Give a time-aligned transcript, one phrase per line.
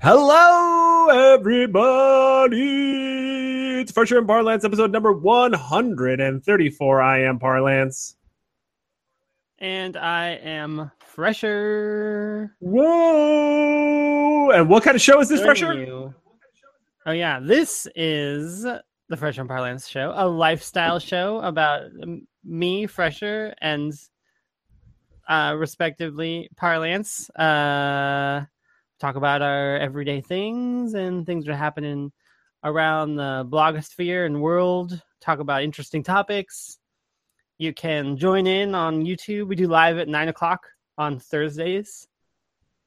[0.00, 2.60] Hello, everybody.
[3.80, 7.02] It's Fresher and Parlance episode number 134.
[7.02, 8.16] I am Parlance.
[9.58, 12.54] And I am Fresher.
[12.60, 14.50] Whoa!
[14.50, 15.74] And what kind of show is this, Fresher?
[15.74, 16.14] you-
[17.06, 17.38] Oh, yeah.
[17.40, 18.66] This is
[19.08, 21.82] the and Parlance show, a lifestyle show about
[22.44, 23.92] me, Fresher, and
[25.28, 27.30] uh, respectively, Parlance.
[27.30, 28.44] Uh,
[28.98, 32.12] talk about our everyday things and things that are happening
[32.64, 35.00] around the blogosphere and world.
[35.20, 36.78] Talk about interesting topics.
[37.58, 39.48] You can join in on YouTube.
[39.48, 40.66] We do live at nine o'clock
[40.98, 42.08] on Thursdays.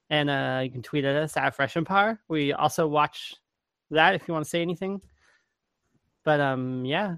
[0.10, 2.20] And uh, you can tweet at us at Fresh Empire.
[2.28, 3.36] We also watch
[3.92, 5.02] that if you want to say anything.
[6.26, 7.16] But um, yeah.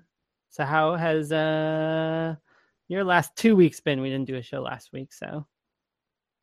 [0.50, 2.36] So how has uh
[2.88, 4.02] your last two weeks been?
[4.02, 5.46] We didn't do a show last week, so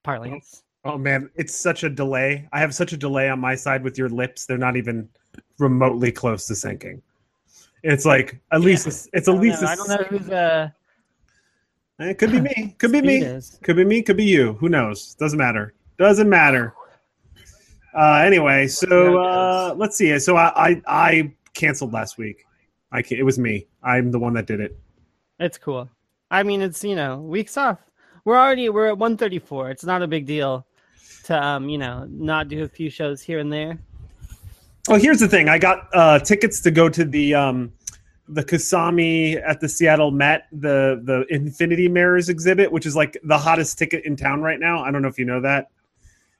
[0.04, 0.62] parlance.
[0.84, 2.48] Oh man, it's such a delay.
[2.52, 4.46] I have such a delay on my side with your lips.
[4.46, 5.08] They're not even
[5.58, 7.02] remotely close to syncing.
[7.82, 9.68] It's like at least it's, at least know.
[9.68, 10.70] I don't know who's uh
[12.00, 12.74] Eh, It could be me.
[12.78, 13.16] Could be me.
[13.18, 13.58] is.
[13.62, 14.02] Could be me.
[14.02, 14.54] Could be you.
[14.54, 15.14] Who knows?
[15.14, 15.74] Doesn't matter.
[15.98, 16.74] Doesn't matter.
[17.94, 20.16] Uh, anyway, so uh, let's see.
[20.18, 22.44] So I, I I canceled last week.
[22.92, 23.66] I ca- it was me.
[23.82, 24.78] I'm the one that did it.
[25.38, 25.88] It's cool.
[26.30, 27.78] I mean, it's you know weeks off.
[28.24, 29.70] We're already we're at 134.
[29.70, 30.66] It's not a big deal
[31.24, 33.78] to um you know not do a few shows here and there.
[34.90, 35.50] Oh, here's the thing.
[35.50, 37.72] I got uh, tickets to go to the um,
[38.26, 43.36] the Kusama at the Seattle Met, the the Infinity Mirrors exhibit, which is like the
[43.36, 44.82] hottest ticket in town right now.
[44.82, 45.68] I don't know if you know that.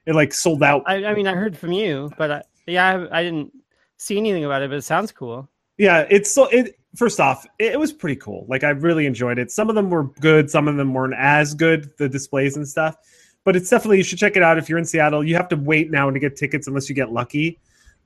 [0.07, 0.83] It like sold out.
[0.87, 3.53] I, I mean, I heard from you, but I, yeah, I, I didn't
[3.99, 4.71] see anything about it.
[4.71, 5.47] But it sounds cool.
[5.79, 8.45] Yeah, it's so it first off, it, was pretty cool.
[8.49, 9.51] Like I really enjoyed it.
[9.51, 12.97] Some of them were good, some of them weren't as good, the displays and stuff.
[13.45, 15.25] But it's definitely you should check it out if you're in Seattle.
[15.25, 17.59] You have to wait now to get tickets unless you get lucky.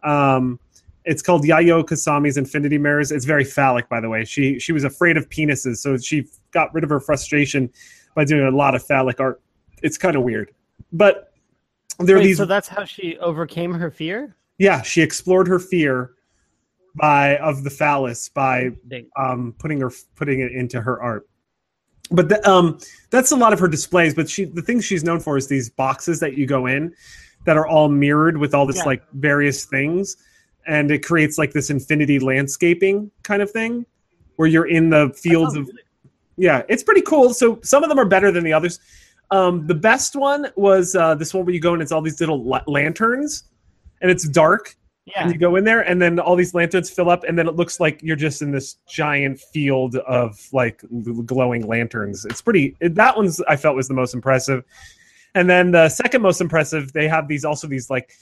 [0.03, 0.61] Um
[1.05, 3.11] it's called Yayoi Kusama's Infinity Mirrors.
[3.11, 4.25] It's very phallic, by the way.
[4.25, 7.71] She she was afraid of penises, so she got rid of her frustration
[8.15, 9.41] by doing a lot of phallic art.
[9.83, 10.53] It's kind of weird,
[10.93, 11.33] but
[11.99, 12.37] there are these.
[12.37, 14.37] so that's how she overcame her fear.
[14.59, 16.13] yeah, she explored her fear
[16.95, 18.71] by of the phallus by
[19.17, 21.29] um, putting her putting it into her art.
[22.11, 22.79] But the, um,
[23.11, 24.15] that's a lot of her displays.
[24.15, 26.95] But she the things she's known for is these boxes that you go in
[27.45, 28.85] that are all mirrored with all this Yeah.
[28.85, 30.17] like various things,
[30.67, 33.87] and it creates like this infinity landscaping kind of thing
[34.37, 35.71] where you're in the fields of
[36.37, 37.35] yeah, it's pretty cool.
[37.35, 38.79] So some of them are better than the others.
[39.31, 42.21] Um, the best one was uh, this one where you go and it's all these
[42.21, 43.45] little la- lanterns,
[44.03, 47.11] and it's dark, Yeah, and you go in there and then all these lanterns fill
[47.11, 50.85] up and then it looks like you're just in this giant field of like
[51.27, 52.25] glowing lanterns.
[52.25, 54.63] It's pretty it- that one's i felt was the most impressive.
[55.35, 58.13] And then the second most impressive they have these also these like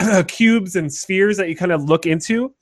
[0.28, 2.54] cubes and spheres that you kind of look into.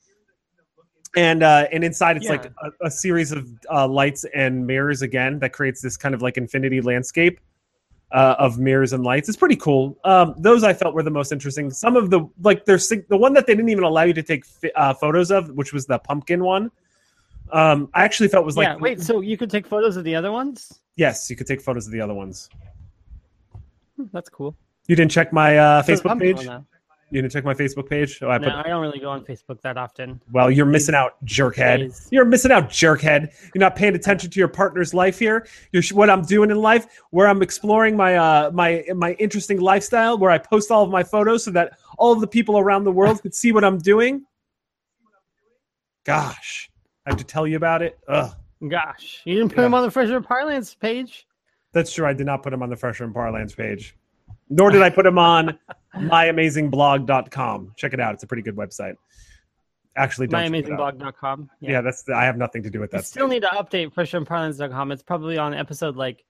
[1.16, 2.32] And uh and inside it's Yeah.
[2.32, 6.22] like a, a series of uh, lights and mirrors again that creates this kind of
[6.22, 7.38] like infinity landscape
[8.12, 9.28] uh, of mirrors and lights.
[9.28, 9.98] It's pretty cool.
[10.04, 11.70] Um, those I felt were the most interesting.
[11.70, 14.44] Some of the like there's the one that they didn't even allow you to take
[14.74, 16.70] uh, photos of, which was the pumpkin one.
[17.52, 18.76] Um, I actually felt was like yeah.
[18.76, 20.80] Wait, so you could take photos of the other ones?
[20.96, 22.50] yes, you could take photos of the other ones.
[23.96, 24.54] Hmm, That's cool.
[24.86, 26.48] You didn't check my uh, Facebook page.
[27.12, 28.20] You didn't check my Facebook page.
[28.22, 28.54] Oh, I No, put.
[28.54, 30.20] I don't really go on Facebook that often.
[30.32, 31.78] Well, you're missing out, jerkhead.
[31.78, 32.08] Please.
[32.12, 33.32] You're missing out, jerkhead.
[33.52, 35.46] You're not paying attention to your partner's life here.
[35.72, 39.60] You're sh- what I'm doing in life, where I'm exploring my uh my my interesting
[39.60, 42.84] lifestyle, where I post all of my photos so that all of the people around
[42.84, 44.24] the world could see what I'm doing.
[46.04, 46.70] Gosh,
[47.06, 47.98] I have to tell you about it.
[48.08, 48.32] Ugh,
[48.68, 49.62] Gosh, you didn't put Yeah.
[49.64, 51.26] them on the Fresher Parlance page.
[51.72, 52.06] that's true.
[52.06, 53.96] I did not put him on the Fresher and Parlance page,
[54.50, 55.58] nor did I put him on
[55.96, 57.72] myamazingblog.com.
[57.76, 58.94] Check it out; it's a pretty good website.
[59.96, 61.50] Actually, myamazingblog.com.
[61.60, 63.06] Yeah, that's I have nothing to do with that.
[63.06, 64.92] still need to update fresherandparlance.com.
[64.92, 66.24] It's probably on episode like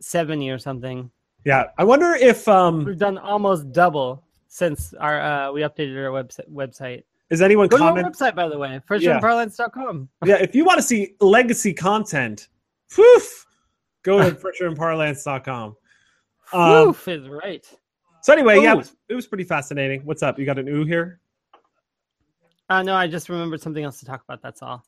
[0.00, 1.10] 70 or something.
[1.44, 6.10] Yeah, I wonder if um We've done almost double since our uh, we updated our
[6.10, 6.48] website.
[6.50, 7.02] Website.
[7.30, 10.08] is anyone Go to our website, by the way, fresherandparlance.com.
[10.24, 12.48] yeah, if you want to see legacy content,
[12.96, 13.46] woof,
[14.02, 15.76] go to fresherandparlance.com.
[16.52, 17.66] Um, Woof is right.
[18.20, 20.02] so anyway, yeah, it was, it was pretty fascinating.
[20.04, 20.38] What's up?
[20.38, 21.20] You got an ooh here?
[22.68, 24.42] Uh, no, I just remembered something else to talk about.
[24.42, 24.84] That's all.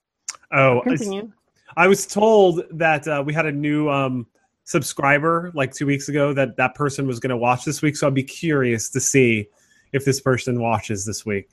[0.53, 1.31] Oh, I, Continue.
[1.77, 4.27] I was told that uh, we had a new um,
[4.65, 7.97] subscriber like two weeks ago that that person was going to watch this week.
[7.97, 9.49] So I'd be curious to see
[9.93, 11.51] if this person watches this week.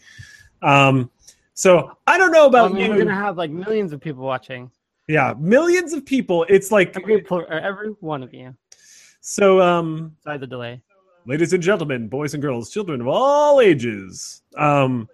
[0.62, 1.10] Um,
[1.54, 2.90] so I don't know I about mean, you.
[2.92, 4.72] we're gonna have like millions of people watching.
[5.08, 6.46] Yeah, millions of people.
[6.48, 8.56] It's like Every, every one of you.
[9.22, 9.62] So.
[9.62, 10.82] Um, Sorry the delay.
[11.26, 14.42] ladies and gentlemen, boys and girls, children of all ages.
[14.58, 15.08] Um,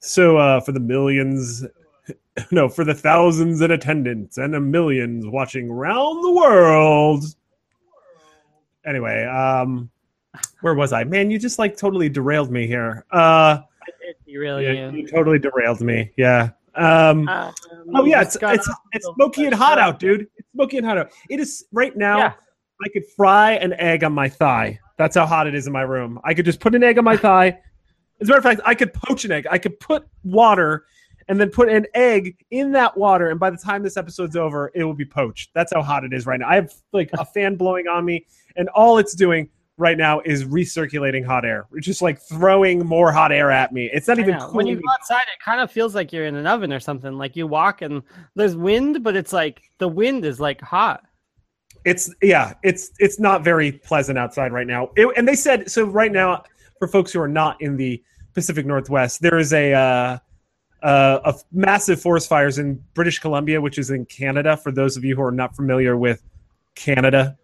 [0.00, 1.64] so uh, for the millions,
[2.50, 7.24] no, for the thousands in attendance and the millions watching around the world.
[8.84, 9.90] Anyway, um,
[10.60, 11.02] where was I?
[11.04, 13.04] Man, you just like totally derailed me here.
[13.10, 13.58] Uh,
[14.00, 14.98] It derail yeah, you.
[14.98, 16.12] you totally derailed me.
[16.16, 16.50] Yeah.
[16.76, 17.52] Um, Um,
[17.94, 20.28] oh yeah, it's it's it's smoky and hot out, dude.
[20.36, 21.10] It's smoky and hot out.
[21.30, 22.18] It is right now.
[22.18, 22.32] Yeah.
[22.84, 24.78] I could fry an egg on my thigh.
[24.98, 26.20] That's how hot it is in my room.
[26.24, 27.58] I could just put an egg on my thigh.
[28.20, 29.46] As a matter of fact, I could poach an egg.
[29.50, 30.86] I could put water
[31.28, 34.70] and then put an egg in that water, and by the time this episode's over,
[34.74, 35.50] it will be poached.
[35.54, 36.48] That's how hot it is right now.
[36.48, 38.26] I have like a fan blowing on me,
[38.56, 41.66] and all it's doing right now is recirculating hot air.
[41.72, 43.90] It's just like throwing more hot air at me.
[43.92, 44.50] It's not even know.
[44.50, 47.18] When you go outside, it kind of feels like you're in an oven or something.
[47.18, 48.02] Like you walk and
[48.36, 51.04] there's wind, but it's like the wind is like hot.
[51.86, 54.90] It's yeah it's it's not very pleasant outside right now.
[54.96, 56.42] It- and they said so right now
[56.78, 58.02] for folks who are not in the
[58.34, 60.18] pacific northwest there is a uh,
[60.82, 65.04] uh, a massive forest fires in british columbia which is in canada for those of
[65.04, 66.22] you who are not familiar with
[66.74, 67.38] canada.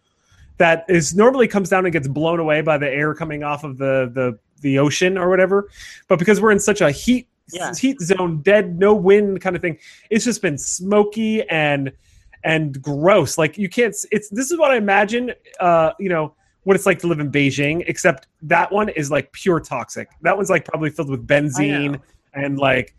[0.58, 3.78] That is normally comes down and gets blown away by the air coming off of
[3.78, 5.68] the the the ocean or whatever.
[6.08, 7.72] But because we're in such a heat Yeah.
[7.74, 9.78] heat zone dead no wind kind of thing
[10.10, 11.90] it's just been smoky and
[12.44, 13.38] and gross.
[13.38, 13.94] Like you can't.
[14.10, 15.32] It's this is what I imagine.
[15.60, 16.34] Uh, you know
[16.64, 20.08] what it's like to live in Beijing, except that one is like pure toxic.
[20.22, 22.00] That one's like probably filled with benzene
[22.34, 22.94] and like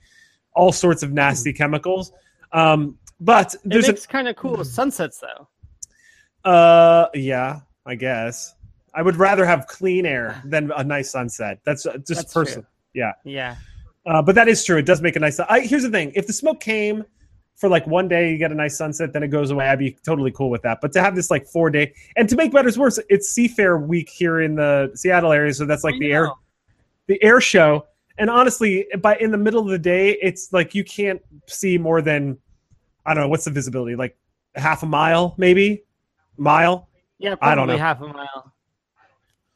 [0.54, 2.12] all sorts of nasty chemicals.
[2.52, 6.50] Um, but there's makes kind of cool sunsets though.
[6.50, 8.54] uh, yeah, I guess
[8.94, 11.60] I would rather have clean air than a nice sunset.
[11.66, 12.44] That's uh, just That's true.
[12.44, 12.68] personal.
[12.94, 13.14] Yeah.
[13.24, 13.56] Yeah.
[14.06, 14.78] Uh, but that is true.
[14.78, 15.40] It does make a nice.
[15.40, 17.06] I, here's the thing: if the smoke came
[17.56, 19.68] for like one day, you get a nice sunset, then it goes away.
[19.68, 20.80] I'd be totally cool with that.
[20.82, 24.10] But to have this like four day, and to make matters worse, it's Seafair Week
[24.10, 26.32] here in the Seattle area, so that's like I the air
[27.08, 27.86] the air show.
[28.18, 32.02] And honestly, by in the middle of the day, it's like you can't see more
[32.02, 32.38] than
[33.06, 34.18] I don't know what's the visibility, like
[34.56, 35.84] half a mile, maybe
[36.38, 36.90] mile.
[37.18, 37.78] Yeah, I don't know.
[37.78, 38.54] half a mile.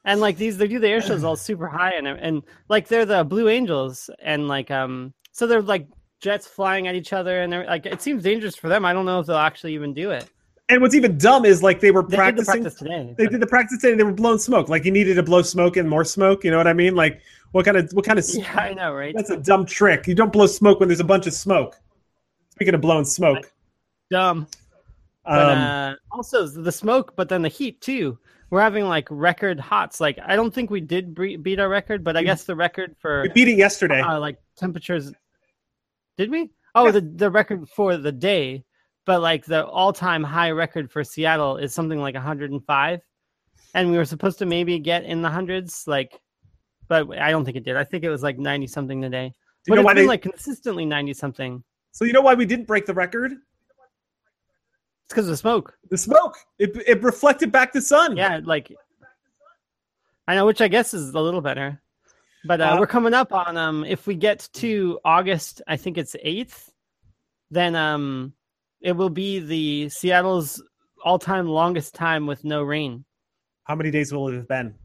[0.06, 3.06] And like these, they do the air shows all super high, and and like they're
[3.06, 5.88] the Blue Angels, and like um, so they're like
[6.22, 8.86] jets flying at each other, and they're like it seems dangerous for them.
[8.86, 10.30] I don't know if they'll actually even do it.
[10.70, 12.62] And what's even dumb is like they were They did the practicing.
[12.64, 13.16] practice today.
[13.18, 13.96] They did the practice today.
[13.96, 14.68] They were blowing smoke.
[14.68, 16.44] Like you needed to blow smoke and more smoke.
[16.44, 16.94] You know what I mean?
[16.94, 17.22] Like
[17.54, 19.14] what kind of what kind of yeah, I know, right?
[19.16, 20.08] That's a dumb trick.
[20.08, 21.76] You don't blow smoke when there's a bunch of smoke.
[22.52, 23.52] Speaking of blowing smoke,
[24.10, 24.48] Dumb.
[25.26, 28.18] But um, uh, also the smoke, but then the heat too.
[28.50, 30.00] We're having like record hots.
[30.00, 31.14] Like I don't think we did
[31.44, 34.02] beat our record, but I guess the record for we beat it yesterday.
[34.02, 35.12] uh, like temperatures.
[36.18, 36.50] Did we?
[36.76, 36.92] Oh, Yeah.
[36.92, 38.64] the the record for the day,
[39.06, 43.00] but like the all time high record for Seattle is something like 105,
[43.74, 46.20] and we were supposed to maybe get in the hundreds, like,
[46.88, 47.76] but I don't think it did.
[47.78, 49.32] I think it was like 90 something today.
[49.66, 50.08] Do But it's why been they?
[50.08, 51.64] like consistently 90 something.
[51.92, 53.32] so you know why we didn't break the record?
[53.34, 53.40] It's
[55.14, 55.78] because of the smoke.
[55.90, 56.38] The smoke.
[56.60, 58.18] It it reflected back the sun.
[58.18, 58.74] Yeah, like
[60.28, 61.82] I know, which I guess is a little better.
[62.48, 65.98] But uh, Uh, we're coming up on um if we get to August, I think
[65.98, 66.72] it's eighth,
[67.52, 68.34] then um
[68.82, 70.64] it will be the Seattle's
[71.04, 73.04] all time longest time with no rain.
[73.66, 74.76] How many days will it have been?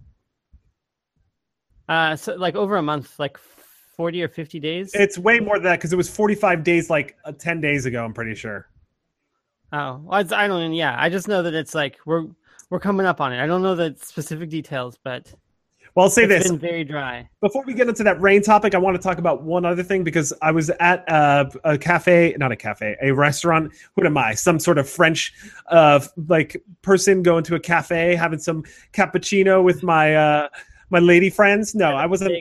[1.88, 3.38] Uh so like over a month, like
[3.97, 4.90] forty or fifty days.
[4.95, 8.04] It's way more than that because it was 45 days, like uh, 10 days ago.
[8.04, 8.66] I'm pretty sure.
[9.73, 10.73] oh, well, it's, I don't.
[10.73, 12.26] Yeah, I just know that it's like we're
[12.71, 13.40] we're coming up on it.
[13.42, 15.33] I don't know the specific details, but
[15.94, 17.28] Well, I'll say it's this been very dry.
[17.42, 18.75] before we get into that rain topic.
[18.75, 22.34] I want to talk about one other thing because I was at uh, a cafe,
[22.38, 23.72] not a cafe, a restaurant.
[23.94, 24.34] What am I?
[24.34, 25.34] Some sort of French,
[25.68, 28.62] uh, like person going to a cafe, having some
[28.94, 30.49] cappuccino with my uh,
[30.88, 31.75] my lady friends.
[31.75, 32.32] No, I wasn't.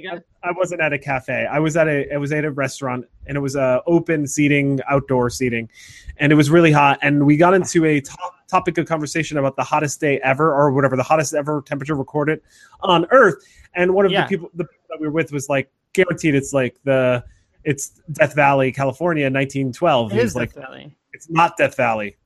[0.44, 1.46] I wasn't at a cafe.
[1.46, 4.80] I was at a I was at a restaurant and it was uh, open seating,
[4.88, 5.70] outdoor seating,
[6.18, 7.00] and it was really hot.
[7.02, 10.72] And we got into a top, topic of conversation about the hottest day ever, or
[10.72, 12.42] whatever the hottest ever temperature recorded
[12.82, 13.36] on Earth.
[13.74, 14.24] And one of Yeah.
[14.24, 17.24] the people the people that we were with was like guaranteed it's like the
[17.64, 20.14] it's Death Valley, California, 1912.
[20.14, 20.96] It is like Death Valley.
[21.14, 22.18] it's not Death Valley.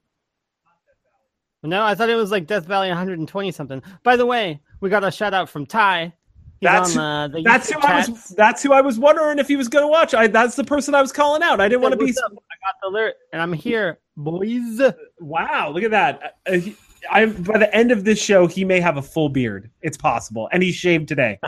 [1.63, 3.82] No, I thought it was like Death Valley 120 something.
[4.03, 6.13] By the way, we got a shout out from Ty.
[6.62, 8.29] He's That's- on uh, the That's who I was.
[8.29, 10.13] That's who I was wondering if he was going to watch.
[10.13, 11.60] I that's the person I was calling out.
[11.60, 12.12] I didn't want to be.
[12.12, 12.32] Up?
[12.32, 14.81] I got the alert, and I'm here, boys.
[15.19, 16.38] Wow, look at that.
[16.48, 16.75] Uh, he-
[17.12, 19.69] I by the end of this show, he may have a full beard.
[19.84, 21.39] It's possible, and he shaved today.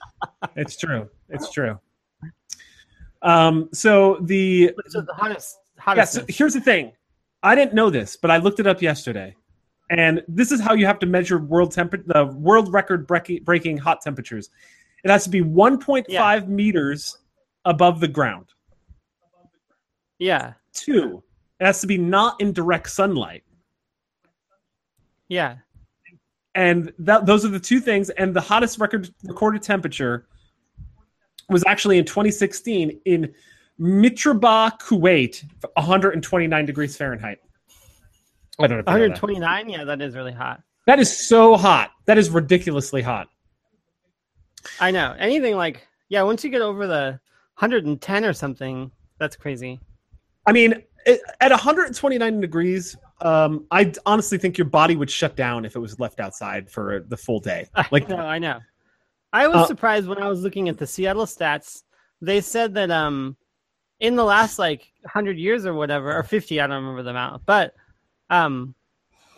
[0.56, 1.08] it's true.
[1.28, 1.78] It's true.
[3.22, 3.68] Um.
[3.72, 6.20] So the So the hottest, hottest yeah.
[6.22, 6.92] So here's the thing.
[7.44, 9.36] I didn't know this, but I looked it up yesterday,
[9.90, 13.76] and this is how you have to measure world temper the world record breaking, breaking
[13.76, 14.50] hot temperatures.
[15.04, 16.40] It has to be 1.5 Yeah.
[16.46, 17.18] meters
[17.66, 18.46] above the ground.
[20.18, 20.54] Yeah.
[20.72, 21.22] Two,
[21.64, 23.42] it has to be not in direct sunlight.
[25.28, 25.56] Yeah.
[26.54, 28.10] and that those are the two things.
[28.10, 30.26] And the hottest record recorded temperature
[31.48, 33.34] was actually in 2016 in
[33.80, 35.42] Mitribah, Kuwait,
[35.74, 37.38] 129 degrees Fahrenheit.
[38.58, 38.80] I don't know.
[38.80, 39.22] If you know that.
[39.22, 39.68] 129.
[39.70, 40.62] Yeah, that is really hot.
[40.86, 41.92] that is so hot.
[42.04, 43.28] That is ridiculously hot.
[44.80, 45.16] I know.
[45.18, 47.18] Anything like yeah, once you get over the
[47.58, 49.80] 110 or something, that's crazy.
[50.46, 55.76] I mean, at 129 degrees, um, I honestly think your body would shut down if
[55.76, 57.66] it was left outside for the full day.
[57.90, 58.60] Like, I know, I know.
[59.32, 61.82] I was Uh, surprised when I was looking at the Seattle stats.
[62.20, 63.36] They said that um,
[64.00, 67.44] in the last like hundred years or whatever, or fifty, I don't remember the amount,
[67.44, 67.74] but
[68.30, 68.74] um,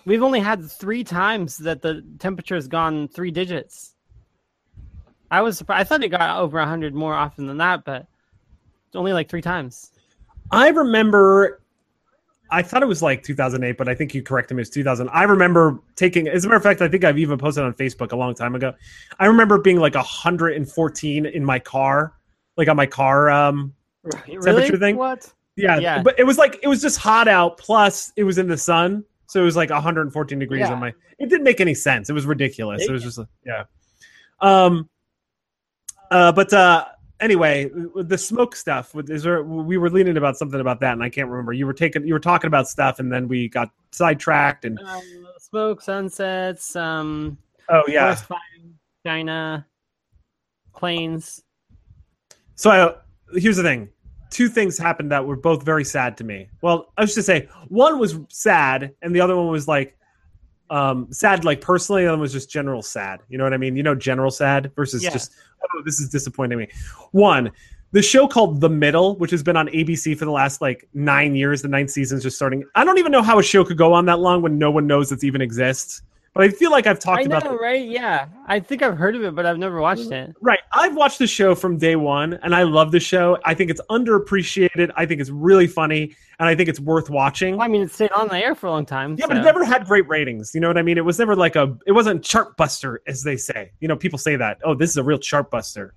[0.04, 3.94] we've only had three times that the temperature has gone three digits.
[5.30, 5.80] I was surprised.
[5.80, 8.06] I thought it got over hundred more often than that, but
[8.86, 9.90] it's only like three times.
[10.50, 11.60] I remember.
[12.48, 14.60] I thought it was like 2008, but I think you corrected me.
[14.60, 15.08] It's 2000.
[15.08, 16.28] I remember taking.
[16.28, 18.54] As a matter of fact, I think I've even posted on Facebook a long time
[18.54, 18.72] ago.
[19.18, 22.12] I remember being like 114 in my car,
[22.56, 23.30] like on my car.
[23.30, 23.74] Um,
[24.04, 24.40] Really?
[24.44, 24.96] Temperature thing?
[24.96, 25.32] What?
[25.56, 26.00] yeah, Yeah.
[26.02, 27.58] but it was like it was just hot out.
[27.58, 30.72] Plus, it was in the sun, so it was like 114 degrees Yeah.
[30.72, 30.92] on my.
[31.18, 32.08] It didn't make any sense.
[32.08, 32.82] It was ridiculous.
[32.82, 33.64] It It- was just yeah.
[34.40, 34.88] Um.
[36.08, 36.84] Uh, but uh,
[37.20, 38.94] anyway, the smoke stuff.
[39.08, 39.42] Is there?
[39.42, 41.52] We were leaning about something about that, and I can't remember.
[41.52, 42.06] You were taking.
[42.06, 44.64] You were talking about stuff, and then we got sidetracked.
[44.64, 45.02] And Um,
[45.38, 48.16] smoke, sunsets, um, oh yeah.
[49.06, 49.66] China,
[50.74, 51.42] planes.
[52.56, 53.88] So I, here's the thing.
[54.30, 56.48] Two things happened that were both very sad to me.
[56.60, 59.96] Well, I was just say one was sad, and the other one was like
[60.70, 62.06] um, sad, like personally.
[62.06, 63.20] and was just general sad.
[63.28, 63.76] You know what I mean?
[63.76, 65.10] You know, general sad versus Yeah.
[65.10, 65.32] just
[65.62, 66.68] oh, this is disappointing me.
[67.12, 67.50] One,
[67.92, 71.34] the show called The Middle, which has been on ABC for the last like nine
[71.34, 71.62] years.
[71.62, 72.64] The ninth season's just starting.
[72.74, 74.86] I don't even know how a show could go on that long when no one
[74.86, 76.02] knows it even exists.
[76.36, 77.60] But I feel like I've talked I know, about it.
[77.62, 77.82] right?
[77.88, 80.34] Yeah, I think I've heard of it, but I've never watched it.
[80.42, 80.58] Right.
[80.70, 83.38] I've watched the show from day one and I love the show.
[83.46, 84.90] I think it's underappreciated.
[84.96, 87.56] I think it's really funny and I think it's worth watching.
[87.56, 89.16] Well, I mean, it stayed on the air for a long time.
[89.18, 90.54] Yeah, but it never had great ratings.
[90.54, 90.98] You know what I mean?
[90.98, 93.72] It was never like a, it wasn't chartbuster, as they say.
[93.80, 94.58] You know, people say that.
[94.62, 95.92] Oh, this is a real chartbuster.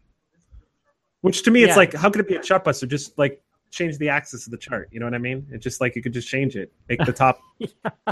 [1.20, 1.76] Which to me, it's Yeah.
[1.76, 2.88] like, how could it be a chartbuster?
[2.88, 3.42] Just like
[3.72, 4.88] change the axis of the chart.
[4.94, 5.46] You know what I mean?
[5.52, 7.42] It's just like you could just change it, make the top.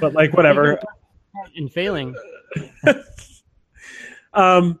[0.00, 0.78] but like, whatever.
[1.54, 2.14] in failing.
[4.34, 4.80] um,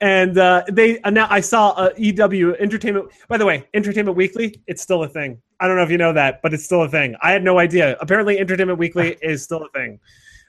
[0.00, 3.10] and uh, they uh, now I saw uh, EW Entertainment.
[3.28, 5.40] By the way, Entertainment Weekly, it's still a thing.
[5.58, 7.16] I don't know if you know that, but it's still a thing.
[7.22, 7.96] I had no idea.
[8.00, 9.98] Apparently, Entertainment Weekly is still a thing.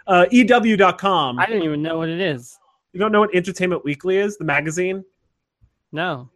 [0.06, 1.40] Uh, EW.com.
[1.40, 2.58] I didn't even know what it is.
[2.92, 4.38] you don't know what Entertainment Weekly is?
[4.38, 5.04] The magazine.
[5.92, 6.30] No.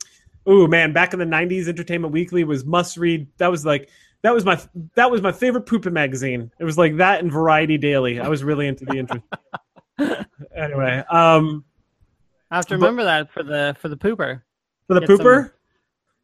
[0.49, 3.27] Ooh man, back in the '90s, Entertainment Weekly was must read.
[3.37, 3.89] That was like
[4.23, 4.59] that was my
[4.95, 6.51] that was my favorite pooping magazine.
[6.59, 8.19] It was like that and Variety Daily.
[8.19, 9.23] I was really into the interest.
[10.55, 11.63] anyway, um,
[12.49, 14.41] I have to But- remember that for the for the pooper.
[14.87, 15.51] for the Get some- pooper.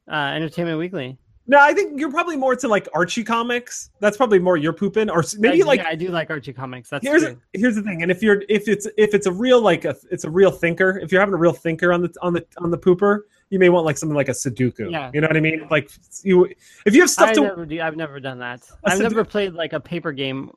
[0.10, 1.18] Uh, Entertainment Weekly.
[1.50, 3.90] No, I think you're probably more to like Archie comics.
[4.02, 6.90] That's probably more your pooping, or maybe I, like yeah, I do like Archie comics.
[6.90, 7.40] That's here's true.
[7.54, 8.02] here's the thing.
[8.04, 10.98] And if you're if it's if it's a real like a it's a real thinker,
[11.00, 13.70] if you're having a real thinker on the on the on the pooper, you may
[13.70, 14.92] want like something like a Sudoku.
[14.92, 15.12] Yeah.
[15.14, 15.68] You know what I mean?
[15.70, 15.90] Like
[16.24, 16.46] you
[16.86, 18.62] if you have stuff I to never do, I've never done that.
[18.84, 20.52] I've said- never played like a paper game.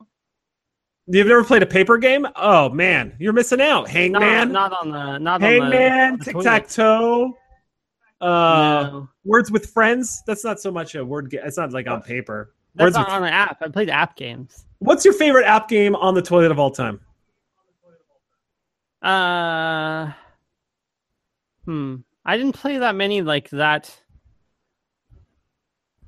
[1.06, 2.26] you've never played a paper game?
[2.36, 3.82] Oh man, you're missing out.
[3.82, 7.36] Not, Hangman, not on the not Hangman, on the, Tic Tac Toe.
[8.20, 9.08] Uh, no.
[9.24, 10.22] words with friends.
[10.26, 11.30] That's not so much a word.
[11.30, 12.52] Ga- it's not like on paper.
[12.74, 13.58] That's Words on, with on an app.
[13.62, 14.66] I played app games.
[14.78, 17.00] What's your favorite app game on the toilet of all time?
[19.02, 20.12] Uh,
[21.64, 21.96] hmm.
[22.30, 23.92] I didn't play that many like that.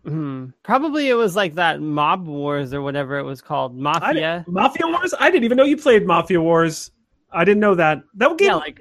[0.04, 0.50] Hmm.
[0.62, 3.76] Probably it was like that Mob Wars or whatever it was called.
[3.76, 4.44] Mafia.
[4.46, 5.12] Mafia Wars?
[5.18, 6.92] I didn't even know you played Mafia Wars.
[7.32, 8.04] I didn't know that.
[8.14, 8.50] That game.
[8.50, 8.80] Yeah, like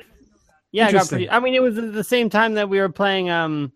[0.72, 1.32] yeah, I got pretty.
[1.32, 3.72] I mean, it was at the same time that we were playing um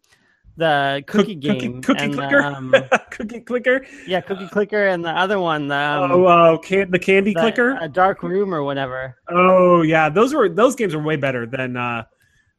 [0.57, 2.71] the Cook- cookie game, cookie, and, clicker, um,
[3.09, 3.83] cookie clicker.
[4.05, 7.39] yeah, cookie clicker, and the other one, the, um, oh, uh, can, the candy the-
[7.41, 7.77] clicker.
[7.81, 9.17] a dark room or whatever.
[9.29, 12.03] oh, yeah, those were those games were way better than uh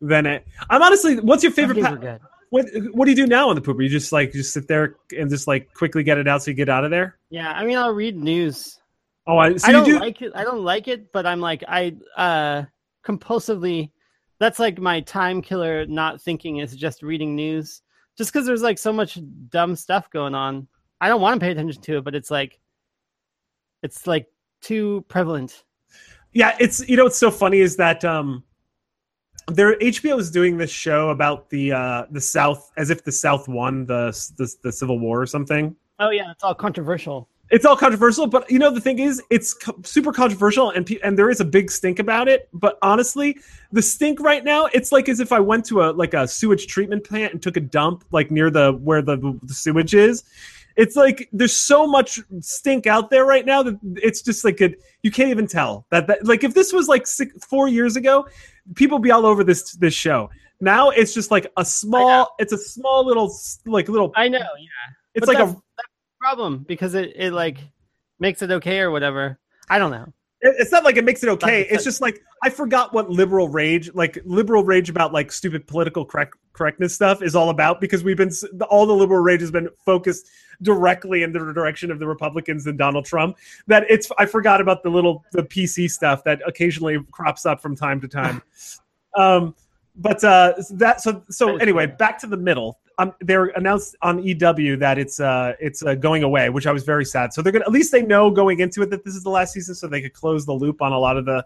[0.01, 0.47] than it.
[0.71, 1.19] I'm honestly.
[1.21, 1.81] What's your favorite?
[1.81, 2.19] Pa-
[2.51, 3.83] what What do you do now on the pooper?
[3.83, 6.57] You just like just sit there and just like quickly get it out so you
[6.57, 7.19] get out of there.
[7.31, 8.79] Yeah, I mean, I'll read news.
[9.27, 9.99] Oh, I so I don't do.
[9.99, 10.33] like it.
[10.35, 12.65] I don't like it, but I'm like I uh
[13.05, 13.91] compulsively.
[14.39, 15.87] That's like my time killer.
[15.87, 17.83] Not thinking is just reading news,
[18.17, 20.69] just because there's like so much dumb stuff going on.
[21.01, 22.61] I don't want to pay attention to it, but it's like
[23.83, 24.27] It's like
[24.61, 25.65] too prevalent.
[26.33, 28.45] Yeah, it's you know what's so funny is that um
[29.49, 33.49] there HBO is doing this show about the uh the South as if the South
[33.49, 35.75] won the the, the Civil War or something.
[35.99, 37.29] Oh yeah, it's all controversial.
[37.49, 40.99] It's all controversial, but you know the thing is, it's co- super controversial, and pe-
[41.05, 42.49] and there is a big stink about it.
[42.53, 43.39] But honestly,
[43.71, 46.67] the stink right now, it's like as if I went to a like a sewage
[46.67, 50.25] treatment plant and took a dump like near the where the, the sewage is.
[50.77, 54.75] It's like there's so much stink out there right now that it's just like a,
[55.03, 58.27] you can't even tell that, that like if this was like six, four years ago,
[58.75, 60.29] people be all over this this show.
[60.61, 64.13] Now it's just like a small, it's a small little like little.
[64.17, 64.93] I know, yeah.
[65.15, 65.57] It's But like a
[66.21, 67.59] problem because it, it like
[68.19, 69.39] makes it okay or whatever.
[69.69, 70.13] I don't know.
[70.41, 71.63] It- It's not like it makes it okay.
[71.71, 76.05] It's just like I forgot what liberal rage, like liberal rage about like stupid political
[76.05, 78.31] correct correctness stuff, is all about because we've been
[78.69, 80.29] all the liberal rage has been focused
[80.63, 83.37] directly in the direction of the Republicans and Donald Trump.
[83.67, 87.75] That it's I forgot about the little the PC stuff that occasionally crops up from
[87.77, 88.43] time to time.
[89.17, 89.55] um,
[89.97, 92.79] but uh, that so so anyway, back to the middle.
[92.99, 96.83] Um, they're announced on EW that it's uh it's uh, going away, which I was
[96.83, 97.33] very sad.
[97.35, 99.53] So they're gonna at least they know going into it that this is the last
[99.53, 101.45] season, so they could close the loop on a lot of the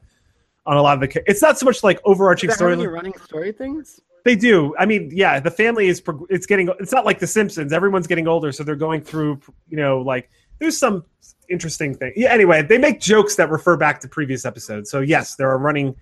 [0.66, 1.22] on a lot of the.
[1.26, 2.94] It's not so much like overarching Is that how many story.
[2.94, 4.00] running story things?
[4.24, 4.76] They do.
[4.78, 6.68] I mean, yeah, the family is prog- it's getting.
[6.78, 7.72] It's not like The Simpsons.
[7.72, 9.40] Everyone's getting older, so they're going through.
[9.68, 11.04] You know, like there's some
[11.48, 12.12] interesting thing.
[12.14, 12.32] Yeah.
[12.32, 14.90] Anyway, they make jokes that refer back to previous episodes.
[14.90, 15.96] So yes, there are running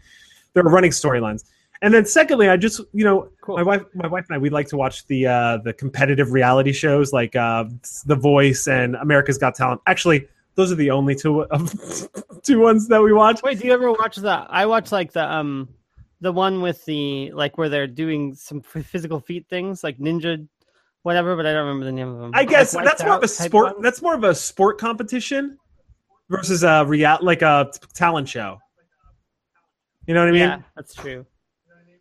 [0.53, 1.45] there are running storylines.
[1.81, 3.57] And then secondly, I just you know Cool.
[3.57, 6.73] my wife my wife and I we like to watch the uh the competitive reality
[6.73, 7.65] shows like uh
[8.07, 9.81] The Voice and America's Got Talent.
[9.87, 11.73] Actually, those are the only two of
[12.43, 13.43] two ones that we watch.
[13.43, 14.29] Wait, do you ever watch the?
[14.51, 15.69] I watch like the um,
[16.21, 20.47] the one with the like where they're doing some physical feat things like ninja,
[21.05, 21.37] whatever.
[21.37, 22.33] But I don't remember the name of them.
[22.35, 23.65] I guess Like, that's more of a sport.
[23.75, 23.77] ones?
[23.83, 25.59] That's more of a sport competition
[26.29, 28.59] versus a real like a talent show.
[30.09, 30.41] You know what I mean?
[30.41, 31.25] yeah, that's true.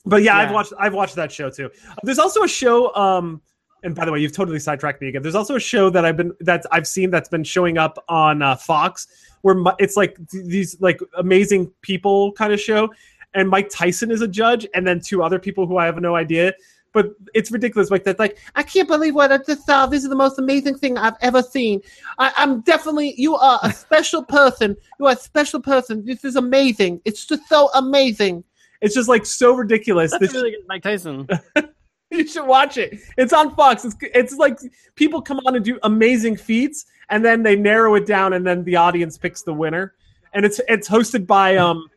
[0.08, 1.70] But yeah, I've watched I've watched that show too.
[2.04, 2.93] There's also a show.
[2.96, 3.41] Um,
[3.84, 5.22] and by the way, you've totally sidetracked me again.
[5.22, 8.41] There's also a show that I've been that I've seen that's been showing up on
[8.41, 9.08] uh, Fox,
[9.41, 12.89] where mi- it's like these like amazing people kind of show,
[13.34, 16.15] and Mike Tyson is a judge, and then two other people who I have no
[16.15, 16.54] idea.
[16.93, 17.91] But it's ridiculous.
[17.91, 19.86] Like that's like I can't believe what I just saw.
[19.86, 21.82] This is the most amazing thing I've ever seen.
[22.17, 24.76] I, I'm definitely you are a special person.
[25.00, 26.04] You are a special person.
[26.04, 27.02] This is amazing.
[27.06, 28.43] It's just so amazing.
[28.82, 30.12] It's just like so ridiculous.
[30.12, 31.28] That's This really good, Mike Tyson.
[32.12, 33.00] you should watch it.
[33.18, 33.86] It's on Fox.
[33.86, 34.60] It's it's like
[34.96, 38.63] people come on and do amazing feats, and then they narrow it down, and then
[38.63, 39.94] the audience picks the winner.
[40.34, 41.88] And it's it's hosted by um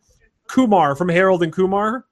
[0.49, 2.07] Kumar from Harold and Kumar.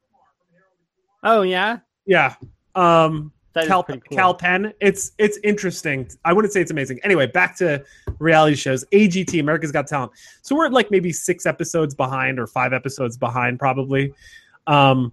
[1.22, 2.34] Oh yeah, Yeah.
[2.74, 3.32] Um
[3.66, 3.98] Cal, cool.
[4.10, 4.72] Kal Penn.
[4.80, 6.08] It's it's interesting.
[6.24, 7.00] I wouldn't say it's amazing.
[7.02, 7.84] Anyway, back to
[8.18, 8.84] reality shows.
[8.92, 10.12] AGT, America's Got Talent.
[10.42, 14.14] So we're like maybe six episodes behind or five episodes behind, probably.
[14.68, 15.12] Um,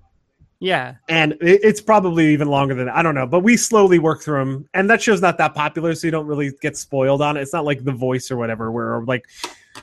[0.59, 4.21] yeah, and it, it's probably even longer than I don't know, but we slowly work
[4.21, 4.69] through them.
[4.73, 7.41] And that show's not that popular, so you don't really get spoiled on it.
[7.41, 9.25] It's not like The Voice or whatever, where or like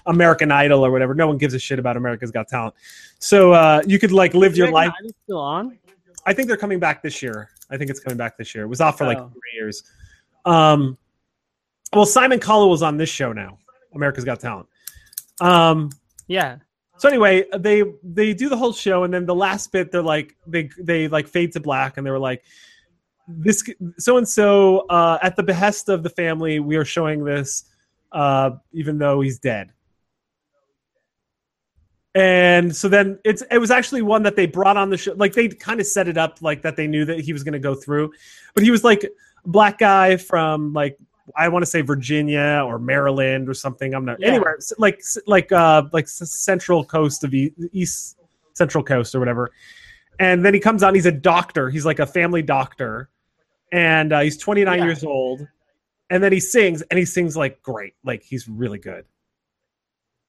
[0.06, 1.14] American Idol or whatever.
[1.14, 2.74] No one gives a shit about America's Got Talent.
[3.18, 5.14] So uh, you could like live your American life.
[5.24, 5.78] Still on.
[6.24, 7.50] I think they're coming back this year.
[7.70, 8.64] I think it's coming back this year.
[8.64, 9.28] It was off for like Oh.
[9.32, 9.82] three years.
[10.44, 10.96] Um,
[11.92, 13.58] well, Simon Cowell was on this show now.
[13.94, 14.68] America's Got Talent.
[15.40, 15.90] Um,
[16.28, 16.56] Yeah,
[17.02, 20.36] so anyway, they they do the whole show, and then the last bit, they're like
[20.46, 22.44] they they like fade to black, and they were like,
[23.26, 23.64] this
[23.98, 24.86] so and so
[25.20, 27.64] at the behest of the family, we are showing this,
[28.12, 29.72] uh, even though he's dead.
[32.14, 35.14] And so then it's it was actually one that they brought on the show.
[35.14, 37.54] Like they kind of set it up like that they knew that he was going
[37.54, 38.12] to go through,
[38.54, 39.10] but he was like
[39.44, 40.96] black guy from like
[41.36, 43.94] I want to say Virginia or Maryland or something.
[43.94, 44.28] I'm not Yeah.
[44.28, 48.18] anywhere like like uh like central coast of e- east
[48.54, 49.50] central coast or whatever.
[50.18, 50.94] And then he comes on.
[50.94, 51.70] He's a doctor.
[51.70, 53.08] He's like a family doctor,
[53.72, 54.84] and uh, he's 29 Yeah.
[54.84, 55.46] years old.
[56.10, 59.06] And then he sings, and he sings like great, like he's really good.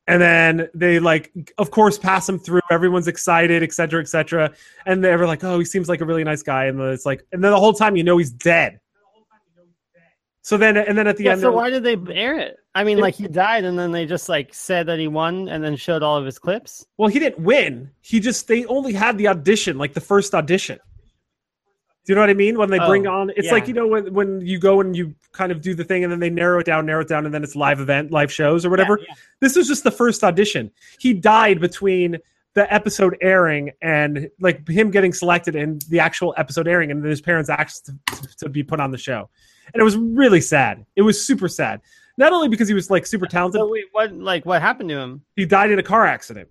[0.07, 2.61] And then they like, of course, pass him through.
[2.71, 4.51] Everyone's excited, et cetera, et cetera.
[4.85, 7.25] And they're like, "Oh, he seems like a really nice guy." And then it's like,
[7.31, 8.79] and then the whole time you know he's dead.
[10.43, 11.31] So then, and then at the yeah.
[11.31, 12.57] end, So why did they air it?
[12.75, 15.47] I mean, It- like he died, and then they just like said that he won,
[15.47, 16.85] and then showed all of his clips.
[16.97, 17.89] Well, he didn't win.
[18.01, 20.79] He just they only had the audition, like the first audition.
[22.05, 22.57] Do you know what I mean?
[22.57, 23.53] When they bring Oh, on, it's yeah.
[23.53, 26.11] like you know when when you go and you kind of do the thing, and
[26.11, 28.65] then they narrow it down, narrow it down, and then it's live event, live shows
[28.65, 28.97] or whatever.
[28.99, 29.15] Yeah, yeah.
[29.39, 30.69] This was just the first audition.
[30.99, 32.17] He died between
[32.55, 37.09] the episode airing and like him getting selected and the actual episode airing, and then
[37.09, 39.29] his parents asked to, to be put on the show,
[39.73, 40.85] and it was really sad.
[40.95, 41.81] It was super sad.
[42.17, 44.97] Not only because he was like super talented, So wait, what like what happened to
[44.97, 45.21] him?
[45.35, 46.47] he died in a car accident.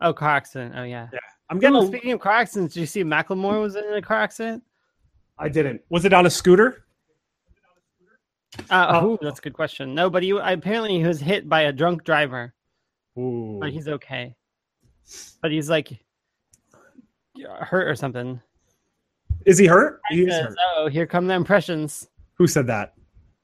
[0.00, 0.74] Oh, car accident.
[0.76, 1.08] Oh yeah.
[1.12, 1.18] Yeah.
[1.50, 1.76] I'm getting.
[1.76, 4.62] Oh, A, speaking of car accidents, did you see Macklemore was in a car accident?
[5.38, 5.82] I didn't.
[5.90, 6.84] Was it on a scooter?
[8.70, 9.06] Uh, Oh.
[9.12, 9.94] ooh, that's a good question.
[9.94, 12.54] No, but he apparently he was hit by a drunk driver,
[13.18, 13.58] Ooh.
[13.60, 14.34] but he's okay.
[15.40, 15.98] But he's like
[17.60, 18.40] hurt or something.
[19.44, 20.00] Is he hurt?
[20.10, 20.56] He Says, hurt.
[20.76, 22.08] Oh, here come the impressions.
[22.34, 22.94] Who said that?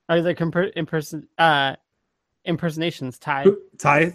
[0.08, 1.76] Like imper- imperson- uh,
[2.44, 3.18] impersonations.
[3.18, 3.44] Ty.
[3.44, 4.14] Who, Ty?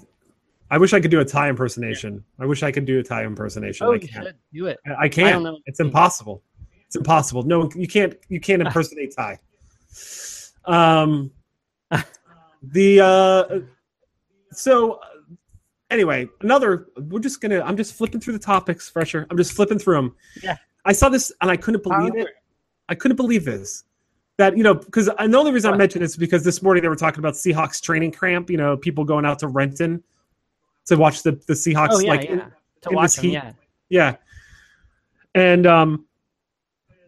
[0.72, 2.24] I wish I could do a Ty impersonation.
[2.40, 3.88] I wish I could do a Ty impersonation.
[3.88, 4.36] Oh, I you can't.
[4.54, 4.80] do it.
[4.88, 5.48] I I can't.
[5.66, 6.44] It's impossible.
[6.88, 7.44] It's impossible.
[7.44, 8.16] No, you can't.
[8.30, 9.40] You can't impersonate Ty.
[10.66, 11.32] Um,
[12.64, 13.60] the uh,
[14.52, 15.00] so
[15.96, 16.88] anyway, another.
[16.98, 17.62] We're just gonna.
[17.62, 19.26] I'm just flipping through the topics, fresher.
[19.32, 20.16] I'm just flipping through them.
[20.44, 20.58] Yeah.
[20.86, 22.28] I saw this and I couldn't believe it.
[22.90, 23.84] I couldn't believe this.
[24.38, 27.20] That you know, because the reason I mentioned it's because this morning they were talking
[27.20, 28.50] about Seahawks training camp.
[28.50, 30.04] You know, people going out to Renton
[30.86, 31.88] to watch the the Seahawks.
[31.92, 32.32] Oh yeah, like, yeah.
[32.32, 32.40] in-
[32.82, 33.34] to in watch this him, heat.
[33.34, 33.54] yeah.
[33.90, 34.16] yeah.
[35.34, 36.06] And um,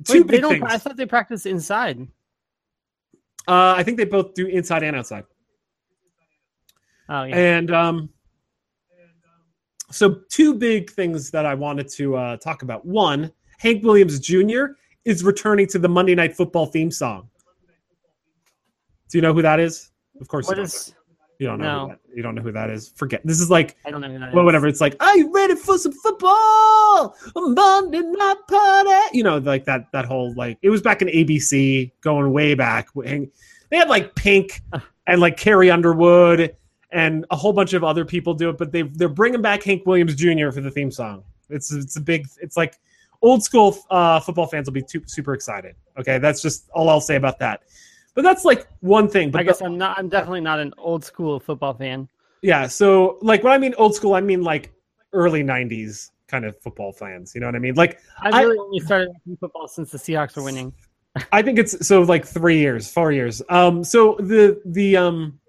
[0.05, 0.51] two Wait, they big don't.
[0.53, 0.63] things.
[0.67, 2.07] I thought they practice inside.
[3.47, 5.25] Uh, I think they both do inside and outside.
[7.09, 7.37] Oh yeah.
[7.37, 8.09] And um,
[9.91, 12.85] so two big things that I wanted to uh, talk about.
[12.85, 14.65] One, Hank Williams Jr.
[15.05, 17.29] is returning to the Monday Night Football theme song.
[19.09, 19.91] Do you know who that is?
[20.19, 20.87] Of course, what you, is?
[20.87, 20.95] don't.
[21.39, 21.65] you don't know.
[21.65, 21.81] no.
[21.81, 22.89] Who that, you don't know who that is.
[22.89, 23.21] Forget.
[23.23, 24.45] This is like I don't know who that well, is.
[24.45, 24.67] whatever.
[24.67, 27.15] It's like, are you ready for some football?
[27.35, 29.17] Monday night party.
[29.17, 29.91] You know, like that.
[29.93, 32.89] That whole like it was back in ABC, going way back.
[32.95, 33.29] They
[33.71, 34.61] had like Pink
[35.07, 36.55] and like Carrie Underwood
[36.91, 39.85] and a whole bunch of other people do it, but they they're bringing back Hank
[39.85, 40.51] Williams Jr.
[40.51, 41.23] for the theme song.
[41.49, 42.27] It's it's a big.
[42.41, 42.75] It's like
[43.21, 45.75] old school uh, football fans will be too, super excited.
[45.97, 47.63] Okay, that's just all I'll say about that.
[48.13, 49.31] But that's like one thing.
[49.31, 49.97] But I guess I'm not.
[49.97, 52.07] I'm definitely not an old school football fan.
[52.41, 54.71] Yeah, so like when I mean old school, I mean like
[55.13, 57.33] early '90s kind of football fans.
[57.33, 57.75] You know what I mean?
[57.75, 60.73] Like I I- really only started watching football since the Seahawks were winning.
[61.31, 63.41] I think it's so like three years, four years.
[63.49, 65.39] Um, so the the um,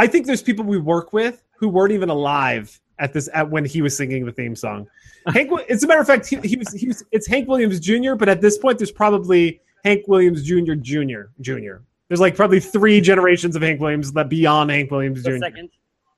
[0.00, 3.66] I think there's people we work with who weren't even alive at this at when
[3.66, 4.88] he was singing the theme song.
[5.26, 8.14] Hank, as a matter of fact, he, he was he was it's Hank Williams Jr.
[8.14, 10.72] But at this point, there's probably Hank Williams Jr.
[10.72, 11.24] Jr.
[11.42, 11.82] Jr.
[12.08, 15.36] There's like probably three generations of Hank Williams that beyond Hank Williams Jr.
[15.36, 15.68] second.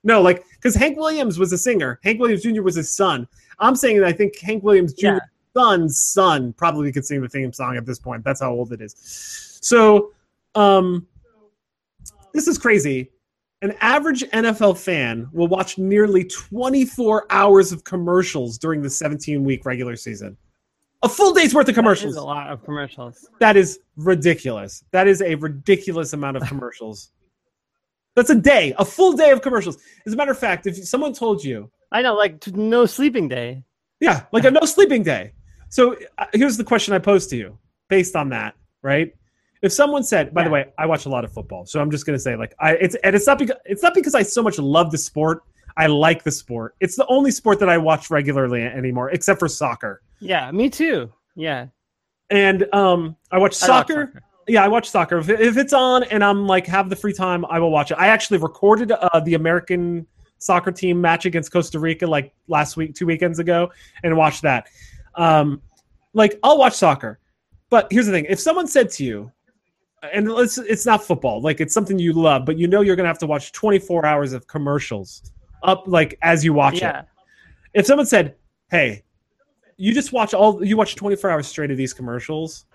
[0.05, 1.99] No, like because Hank Williams was a singer.
[2.05, 2.63] Hank Williams Jr.
[2.63, 3.27] was his son.
[3.59, 5.07] I'm saying that I think Hank Williams Jr.
[5.07, 5.19] Yeah.
[5.57, 8.23] son's son probably could sing the theme song at this point.
[8.23, 8.95] That's how old it is.
[9.61, 10.13] So,
[10.55, 11.09] um,
[12.33, 13.11] this is crazy.
[13.63, 19.65] An average NFL fan will watch nearly 24 hours of commercials during the 17 week
[19.65, 20.37] regular season.
[21.05, 22.17] A full day's worth of That is commercials.
[22.17, 23.29] a lot of commercials.
[23.41, 24.85] That is ridiculous.
[24.91, 27.11] That is a ridiculous amount of commercials.
[28.17, 29.79] That's a day, a full day of commercials.
[30.07, 33.63] As a matter of fact, if someone told you, I know, like no sleeping day.
[34.01, 35.33] yeah, like a no sleeping day.
[35.71, 39.15] So uh, here's the question I pose to you based on that, right?
[39.63, 42.05] If someone said, by the way, I watch a lot of football, so I'm just
[42.05, 44.43] going to say, like, I it's and it's not because it's not because I so
[44.43, 45.45] much love the sport.
[45.77, 46.75] I like the sport.
[46.81, 50.03] It's the only sport that I watch regularly anymore, except for soccer.
[50.21, 51.13] Yeah, me too.
[51.35, 51.69] Yeah,
[52.29, 54.23] And um, I watch I watch soccer.
[54.49, 55.19] Yeah, I watch soccer.
[55.19, 57.95] If, if it's on and I'm like have the free time, I will watch it.
[57.95, 60.07] I actually recorded uh, the American
[60.39, 63.71] soccer team match against Costa Rica like last week, two weekends ago,
[64.03, 64.69] and watched that.
[65.15, 65.63] Um,
[66.15, 67.21] like I'll watch soccer,
[67.71, 69.31] but here's the thing: if someone said to you,
[70.13, 73.09] and it's it's not football, like it's something you love, but you know you're gonna
[73.09, 77.07] have to watch 24 hours of commercials up like as you watch it
[77.75, 78.37] if someone said,
[78.71, 79.05] "Hey,
[79.77, 82.67] you just watch all you watch 24 hours straight of these commercials,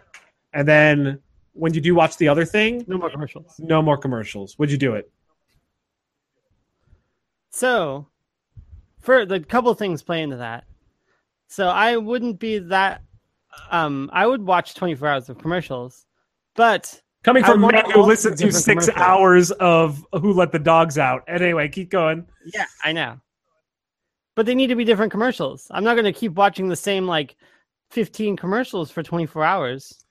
[0.54, 1.20] and then
[1.54, 3.56] when you do watch the other thing, no more commercials.
[3.60, 5.12] no more commercials," would you do it?
[7.50, 8.08] So,
[9.00, 10.66] for the couple things play into that.
[11.48, 13.02] So I wouldn't be that.
[13.72, 16.06] Um, I would watch 24 hours of commercials,
[16.56, 18.98] but Coming from men who the listen to six commercials.
[18.98, 21.24] hours of Who Let the Dogs Out.
[21.28, 22.26] Anyway, keep going.
[22.54, 23.20] yeah, I know.
[24.36, 25.68] But they need to be different commercials.
[25.72, 27.36] I'm not going to keep watching the same like
[27.92, 30.06] 15 commercials for 24 hours.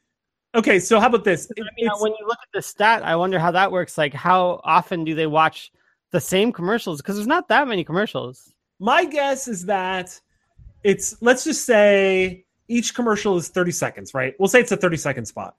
[0.54, 1.48] Okay, so how about this?
[1.56, 3.96] I mean, it's- when you look at the stat, I wonder how that works.
[3.96, 5.70] Like, how often do they watch
[6.10, 7.00] the same commercials?
[7.00, 8.52] Because there's not that many commercials.
[8.78, 10.20] my guess is that
[10.84, 14.34] it's let's just say each commercial is 30 seconds, right?
[14.38, 15.54] We'll say it's a 30 second spot.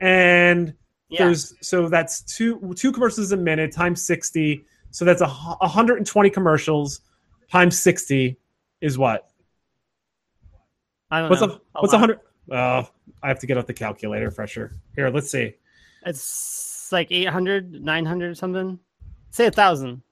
[0.00, 0.74] And
[1.08, 6.30] Yeah, there's so that's two two commercials a minute times 60 so that's a 120
[6.30, 7.00] commercials
[7.50, 8.36] times 60
[8.80, 9.30] is what
[11.10, 11.60] I don't what's know.
[11.74, 12.18] a what's a hundred
[12.50, 12.88] oh
[13.22, 15.54] i have to get out the calculator fresher here let's see
[16.04, 18.78] It's it's like 800, 900 something.
[19.32, 20.02] Say a thousand.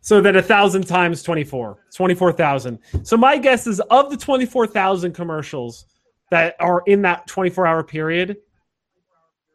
[0.00, 2.76] So then a thousand times 24, 24,000.
[3.04, 5.86] So my guess is of the 24,000 commercials
[6.32, 8.38] that are in that 24 hour period,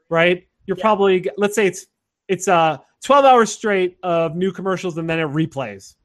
[0.08, 0.47] right?
[0.68, 1.88] You're probably, let's say it's,
[2.28, 5.96] it's uh 12 hours straight of new commercials and then it replays.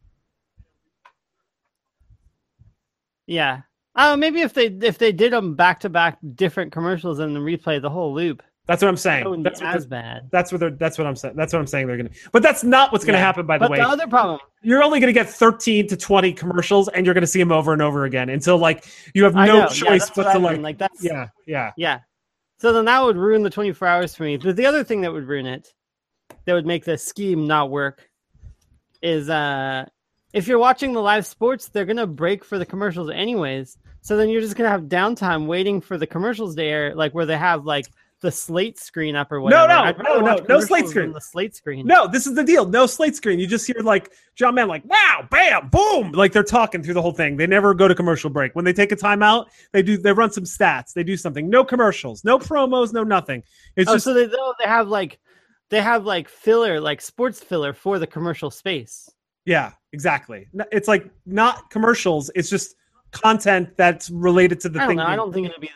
[3.26, 3.62] Yeah.
[3.94, 7.42] Oh, maybe if they if they did them back to back different commercials and then
[7.42, 9.42] replay the whole loop, That's what I'm saying.
[9.42, 10.28] That's what, as bad.
[10.30, 11.36] that's what they're, that's what I'm saying.
[11.36, 13.26] That's what I'm saying they're to, but that's not what's going to Yeah.
[13.26, 13.78] happen, by the But way.
[13.78, 17.22] the other problem, you're only going to get 13 to 20 commercials and you're going
[17.22, 20.08] to see them over and over again until like you have no know, yeah, choice
[20.10, 21.72] but to I mean, like, like that's yeah, yeah.
[21.76, 21.98] Yeah.
[22.62, 24.36] So then that would ruin the 24 hours for me.
[24.36, 25.74] But the other thing that would ruin it,
[26.44, 28.08] that would make the scheme not work,
[29.02, 29.84] is uh
[30.32, 33.78] if you're watching the live sports, they're gonna break for the commercials anyways.
[34.02, 37.26] So then you're just gonna have downtime waiting for the commercials to air, like where
[37.26, 37.86] they have like
[38.22, 39.68] the slate screen up or whatever.
[39.68, 41.12] no, I'd no, no, no slate screen.
[41.12, 41.86] The slate screen.
[41.86, 42.64] No, this is the deal.
[42.64, 43.38] No slate screen.
[43.38, 47.02] You just hear like John Madden, like wow, bam, boom, like they're talking through the
[47.02, 47.36] whole thing.
[47.36, 48.54] They never go to commercial break.
[48.54, 50.94] When they take a timeout, they do they run some stats.
[50.94, 51.50] They do something.
[51.50, 53.42] No commercials, no promos, no nothing.
[53.76, 55.18] It's oh, just so they though they have like
[55.68, 59.10] they have like filler, like sports filler for the commercial space.
[59.44, 60.48] yeah, exactly.
[60.70, 62.30] It's like not commercials.
[62.34, 62.76] It's just
[63.10, 64.96] content that's related to the I thing.
[64.96, 65.06] know.
[65.06, 65.70] I don't think it'd be.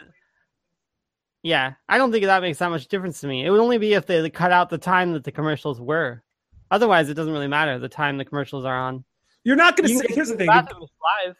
[1.46, 3.46] Yeah, I don't think that makes that much difference to me.
[3.46, 6.24] It would only be if they cut out the time that the commercials were.
[6.72, 9.04] Otherwise, it doesn't really matter the time the commercials are on.
[9.44, 10.06] You're not going to say.
[10.08, 10.48] Here's the thing.
[10.48, 10.90] bathroom if
[11.24, 11.36] live.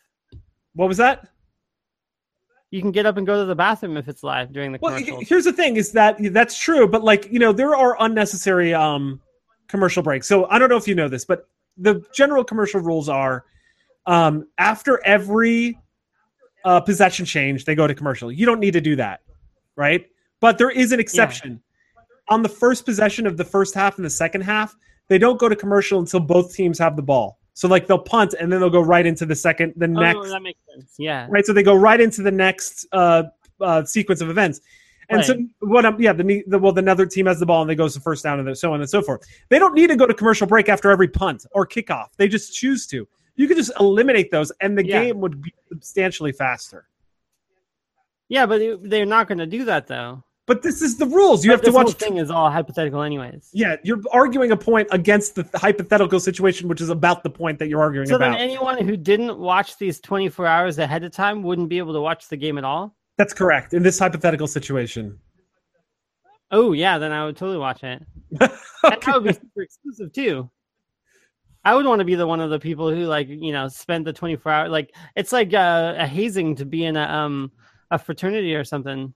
[0.74, 1.26] What was that?
[2.70, 4.96] You can get up and go to the bathroom if it's live during the Well,
[4.96, 9.20] here's the thing: is that that's true, but like you know, there are unnecessary um,
[9.66, 10.28] commercial breaks.
[10.28, 13.44] So I don't know if you know this, but the general commercial rules are
[14.06, 15.76] um, after every
[16.64, 18.30] uh, possession change, they go to commercial.
[18.30, 19.22] You don't need to do that,
[19.76, 20.06] right?
[20.40, 21.62] But there is an exception.
[22.28, 24.76] On the first possession of the first half and the second half,
[25.08, 27.38] they don't go to commercial until both teams have the ball.
[27.54, 30.30] So like they'll punt and then they'll go right into the second, the oh, next
[30.30, 30.94] that makes sense.
[30.98, 31.26] Yeah.
[31.30, 31.46] right?
[31.46, 33.24] So they go right into the next uh,
[33.60, 34.60] uh, sequence of events.
[35.08, 37.70] And so what I'm yeah, the, the well, the another team has the ball and
[37.70, 39.22] they goes to first down and so on and so forth.
[39.48, 42.08] They don't need to go to commercial break after every punt or kickoff.
[42.16, 43.06] They just choose to.
[43.36, 45.04] You could just eliminate those and the Yeah.
[45.04, 46.88] game would be substantially faster.
[48.28, 50.22] Yeah, but they're not going to do that though.
[50.46, 51.44] But this is the rules.
[51.44, 53.50] You But have to this whole thing is all hypothetical, anyways.
[53.52, 57.68] yeah, you're arguing a point against the hypothetical situation, which is about the point that
[57.68, 58.30] you're arguing So about.
[58.32, 62.00] then, anyone who didn't watch these 24 hours ahead of time wouldn't be able to
[62.00, 62.96] watch the game at all.
[63.18, 65.18] That's correct in this hypothetical situation.
[66.52, 68.02] Oh yeah, then I would totally watch it.
[68.40, 70.48] And that would be super exclusive too.
[71.64, 74.04] I would want to be the one of the people who like you know spent
[74.04, 77.50] the 24 hour like it's like uh, a hazing to be in a um
[77.90, 79.14] a fraternity or something.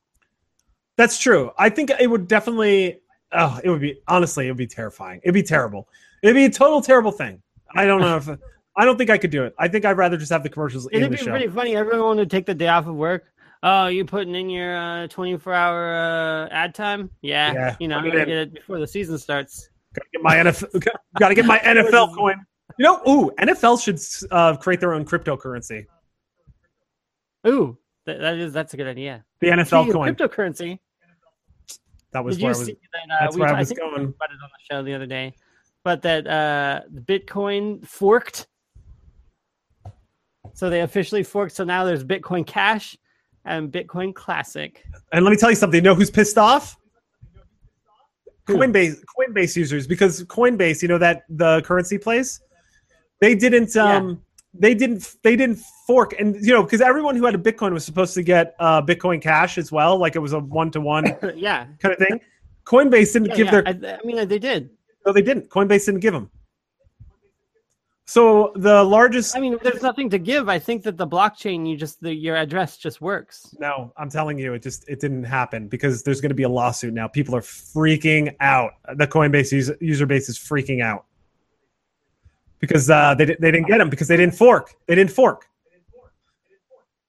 [0.96, 1.50] That's true.
[1.58, 3.00] I think it would definitely.
[3.32, 5.20] Oh, it would be honestly, it would be terrifying.
[5.22, 5.88] It'd be terrible.
[6.22, 7.40] It'd be a total terrible thing.
[7.74, 8.28] I don't know if
[8.76, 9.54] I don't think I could do it.
[9.58, 11.30] I think I'd rather just have the commercials in It'd the be show.
[11.30, 11.76] pretty funny.
[11.76, 13.24] Everyone would take the day off of work.
[13.62, 17.10] Oh, you putting in your uh, 24 hour uh, ad time?
[17.20, 19.68] Yeah, Yeah, you know, I'm gonna get it before the season starts.
[19.94, 20.86] Gotta get my NFL.
[21.18, 22.36] Gotta get my NFL coin.
[22.78, 25.86] You know, ooh, NFL should uh, create their own cryptocurrency.
[27.46, 29.24] Ooh, that, that is that's a good idea.
[29.40, 30.14] The NFL coin.
[30.14, 30.78] cryptocurrency.
[32.12, 32.66] That was Did where you I was.
[32.66, 33.02] see that?
[33.02, 34.06] Uh, that's we, where I was think we going.
[34.06, 35.34] talked about it on the show the other day,
[35.84, 38.48] but that uh, Bitcoin forked.
[40.54, 41.54] So they officially forked.
[41.54, 42.96] So now there's Bitcoin Cash
[43.44, 44.84] and Bitcoin Classic.
[45.12, 45.78] And let me tell you something.
[45.78, 46.76] You know who's pissed off?
[48.48, 52.40] Coinbase Coinbase users because Coinbase, you know that the currency place,
[53.20, 54.20] they didn't um
[54.52, 57.84] they didn't they didn't fork and you know because everyone who had a Bitcoin was
[57.84, 61.04] supposed to get uh Bitcoin Cash as well, like it was a one to one
[61.36, 62.20] yeah, kind of thing.
[62.64, 63.60] Coinbase didn't yeah, give yeah.
[63.60, 64.70] their I, I mean, they did.
[65.06, 65.48] no, they didn't.
[65.50, 66.30] Coinbase didn't give them.
[68.06, 70.48] So the largest I mean, there's nothing to give.
[70.48, 73.54] I think that the blockchain, you just the, your address just works.
[73.60, 76.48] No, I'm telling you, it just it didn't happen because there's going to be a
[76.48, 77.06] lawsuit now.
[77.06, 78.72] People are freaking out.
[78.96, 81.06] The Coinbase user, user base is freaking out
[82.60, 84.74] because uh, they they didn't get them because they didn't fork.
[84.86, 85.46] They didn't fork.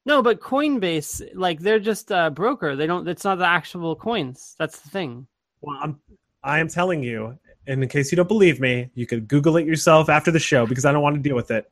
[0.04, 2.74] No, but Coinbase, like they're just a broker.
[2.74, 3.06] They don't.
[3.06, 4.56] It's not the actual coins.
[4.58, 5.26] That's the thing.
[5.60, 6.00] Well, I'm
[6.42, 7.38] I am telling you,
[7.68, 10.66] and in case you don't believe me, you could Google it yourself after the show
[10.66, 11.70] because I don't want to deal with it.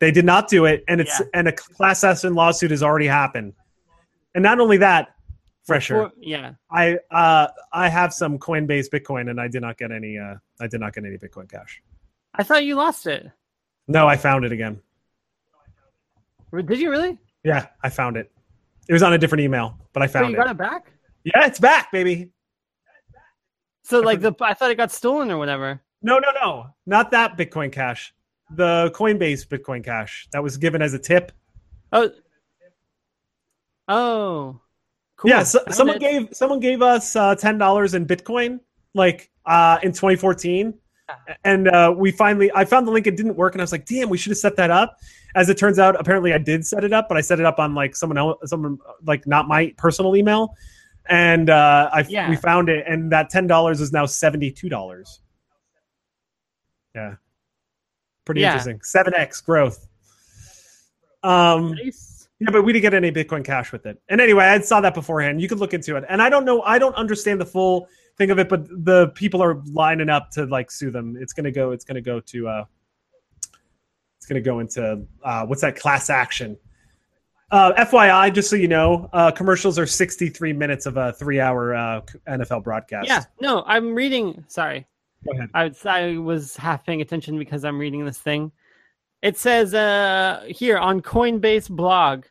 [0.00, 1.26] They did not do it, and it's Yeah.
[1.34, 3.52] and a class action lawsuit has already happened.
[4.34, 5.14] And not only that,
[5.64, 6.02] fresher.
[6.04, 6.54] Or- yeah.
[6.70, 10.66] I uh I have some Coinbase Bitcoin and I did not get any uh I
[10.66, 11.80] did not get any Bitcoin Cash.
[12.34, 13.30] I thought you lost it.
[13.88, 14.80] No, I found it again.
[16.54, 17.18] Did you really?
[17.44, 18.30] Yeah, I found it.
[18.88, 20.36] It was on a different email, but I So found you it.
[20.44, 20.92] got it back?
[21.24, 22.30] Yeah, it's back, baby.
[23.84, 25.80] So like the I thought it got stolen or whatever.
[26.02, 28.14] No, no, no, not that Bitcoin Cash.
[28.54, 31.32] The Coinbase Bitcoin Cash that was given as a tip.
[31.92, 32.10] Oh.
[33.88, 34.60] Oh.
[35.16, 35.30] Cool.
[35.30, 36.00] Yeah, so, someone it.
[36.00, 38.60] gave someone gave us uh, ten dollars in Bitcoin,
[38.94, 40.74] like uh, in 2014,
[41.44, 43.06] and uh, we finally I found the link.
[43.06, 44.98] It didn't work, and I was like, "Damn, we should have set that up."
[45.34, 47.58] As it turns out, apparently I did set it up, but I set it up
[47.58, 50.54] on like someone else, someone like not my personal email,
[51.06, 52.28] and uh, I Yeah.
[52.28, 55.20] we found it, and that ten dollars is now seventy two dollars.
[56.94, 57.14] Yeah,
[58.24, 58.48] pretty Yeah.
[58.48, 58.80] interesting.
[58.82, 59.86] Seven x growth.
[61.22, 62.28] Um, Nice.
[62.40, 64.00] yeah, but we didn't get any Bitcoin Cash with it.
[64.08, 65.40] And anyway, I saw that beforehand.
[65.40, 66.04] You could look into it.
[66.08, 67.88] And I don't know, I don't understand the full
[68.22, 71.16] thing of it, but the people are lining up to like sue them.
[71.20, 71.72] It's gonna go.
[71.72, 72.48] It's gonna go to.
[72.48, 72.64] uh
[74.16, 76.56] It's gonna go into uh what's that class action?
[77.50, 82.00] Uh, FYI, just so you know, uh, commercials are 63 minutes of a three-hour uh,
[82.26, 83.06] NFL broadcast.
[83.06, 83.24] Yeah.
[83.42, 84.42] No, I'm reading.
[84.48, 84.86] Sorry.
[85.26, 85.50] Go ahead.
[85.52, 88.52] I was, I was half paying attention because I'm reading this thing.
[89.20, 92.24] It says uh, here on Coinbase blog,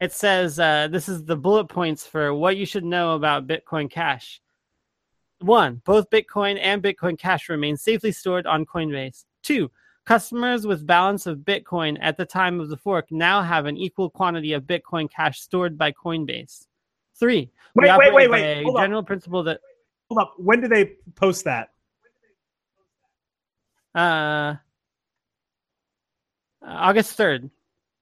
[0.00, 3.88] it says uh, this is the bullet points for what you should know about Bitcoin
[3.88, 4.40] Cash.
[5.40, 9.24] One, both Bitcoin and Bitcoin Cash remain safely stored on Coinbase.
[9.42, 9.70] Two,
[10.04, 14.10] customers with balance of Bitcoin at the time of the fork now have an equal
[14.10, 16.66] quantity of Bitcoin Cash stored by Coinbase.
[17.18, 18.64] Three, Wait, wait, wait, wait.
[18.64, 19.60] Hold general principle that
[20.10, 20.34] Hold up.
[20.38, 21.70] When did they post that?
[23.94, 24.56] uh,
[26.62, 27.50] August 3rd.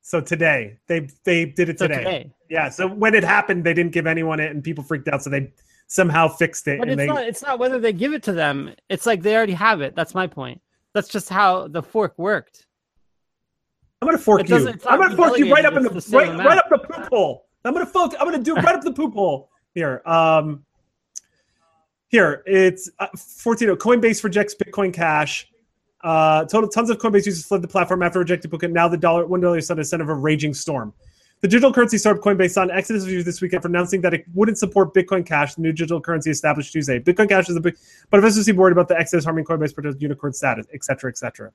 [0.02, 1.98] So today, they they did it So today.
[1.98, 2.32] today.
[2.48, 2.70] Yeah.
[2.70, 5.22] So when it happened, they didn't give anyone it, and people freaked out.
[5.22, 5.52] So they
[5.88, 6.78] somehow fixed it.
[6.78, 8.74] But and it's they, not it's not whether they give it to them.
[8.88, 9.96] It's like they already have it.
[9.96, 10.60] That's my point.
[10.94, 12.66] That's just how the fork worked.
[14.00, 14.46] I'm gonna fork you.
[14.46, 16.68] doesn't- it's not I'm gonna fork you right up in the, the right, right up
[16.70, 17.46] the poop hole.
[17.64, 18.14] I'm gonna fork.
[18.20, 20.02] I'm gonna do right up the poop hole here.
[20.06, 20.64] Um,
[22.08, 23.68] here it's uh, 14.
[23.76, 25.48] Coinbase rejects Bitcoin Cash.
[26.04, 28.70] Uh, total tons of Coinbase users fled the platform after rejecting Bitcoin.
[28.70, 30.94] Now the dollar one dollar sent a son of a raging storm.
[31.40, 34.58] The digital currency startup Coinbase an exodus users this weekend for announcing that it wouldn't
[34.58, 36.98] support Bitcoin Cash, the new digital currency established Tuesday.
[36.98, 37.76] Bitcoin Cash is a big,
[38.10, 41.16] but investors seem worried about the exodus harming Coinbase protest unicorn status, et cetera, et
[41.16, 41.52] cetera.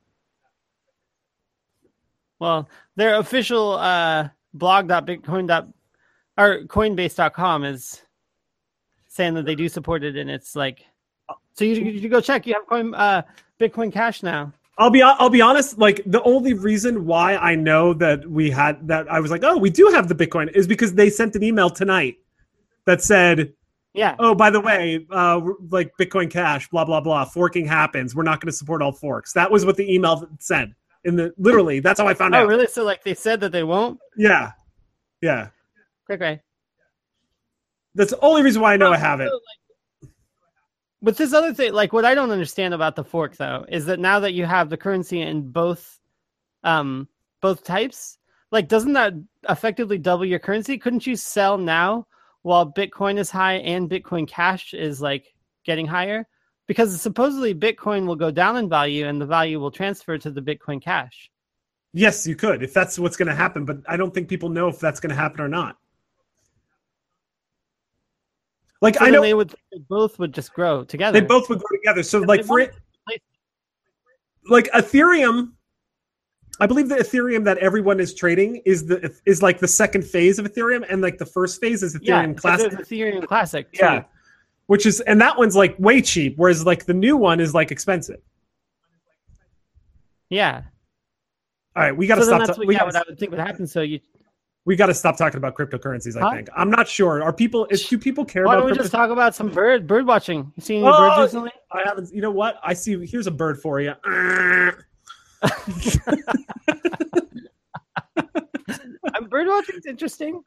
[2.40, 5.74] Well, their official uh blog.bitcoin.
[6.38, 8.02] or coinbase.com is
[9.08, 10.86] saying that they do support it and it's like
[11.54, 13.22] so you, you go check you have coin uh
[13.60, 15.78] bitcoin cash now I'll be I'll be honest.
[15.78, 19.58] Like the only reason why I know that we had that I was like, oh,
[19.58, 22.18] we do have the Bitcoin is because they sent an email tonight
[22.86, 23.54] that said,
[23.94, 28.16] yeah oh, by the way, uh, like Bitcoin Cash, blah blah blah, forking happens.
[28.16, 29.32] We're not going to support all forks.
[29.34, 30.74] That was what the email said.
[31.06, 32.44] In the literally, that's how I found oh out.
[32.46, 34.54] Oh, really so like they said that they won't Yeah,
[35.22, 35.50] yeah.
[36.10, 36.42] okay
[37.94, 39.30] That's the only reason why I know I have it.
[41.04, 44.00] With this other thing, like what I don't understand about the fork though, is that
[44.00, 46.00] now that you have the currency in both
[46.64, 47.10] um
[47.42, 48.18] both types,
[48.52, 49.14] like doesn't that
[49.50, 50.78] effectively double your currency?
[50.78, 52.08] Couldn't you sell now
[52.44, 55.36] while Bitcoin is high and Bitcoin Cash is like
[55.66, 56.26] getting higher?
[56.68, 60.42] Because supposedly Bitcoin will go down in value and the value will transfer to the
[60.42, 61.30] Bitcoin Cash.
[61.92, 64.70] Yes, you could if that's what's going to happen, but I don't think people know
[64.70, 65.78] if that's going to happen or not.
[68.84, 71.20] Like So I know they would they both would just grow together.
[71.20, 72.04] they both would go together.
[72.04, 72.74] So And like for it,
[74.50, 75.54] like Ethereum,
[76.60, 80.38] I believe the Ethereum that everyone is trading is the is like the second phase
[80.38, 82.72] of Ethereum, and like the first phase is Ethereum so Classic.
[82.74, 83.72] Ethereum Classic.
[83.72, 83.80] Too.
[83.86, 84.04] Yeah,
[84.68, 87.72] which is and that one's like way cheap, whereas like the new one is like
[87.72, 88.20] expensive.
[90.30, 90.64] yeah.
[91.76, 92.46] All right, we got to So stop.
[92.46, 93.66] that's what, we yeah, got what I would think would happen.
[93.66, 94.00] So you
[94.66, 96.16] we got to stop talking about cryptocurrencies.
[96.16, 96.32] I Huh?
[96.36, 97.22] think I'm not sure.
[97.24, 97.66] Are people?
[97.70, 98.46] Is do people care?
[98.46, 100.52] Why don't we just talk about some bird bird watching?
[100.56, 101.52] You seen any Oh, birds recently?
[101.72, 102.14] I haven't.
[102.14, 102.60] You know what?
[102.64, 103.06] I see.
[103.06, 103.94] Here's a bird for you.
[109.16, 110.42] Um, bird watching's interesting.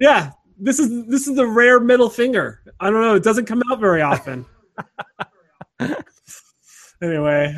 [0.00, 2.60] Yeah, this is this is the rare middle finger.
[2.80, 3.14] I don't know.
[3.14, 4.44] It doesn't come out very often.
[7.02, 7.56] anyway,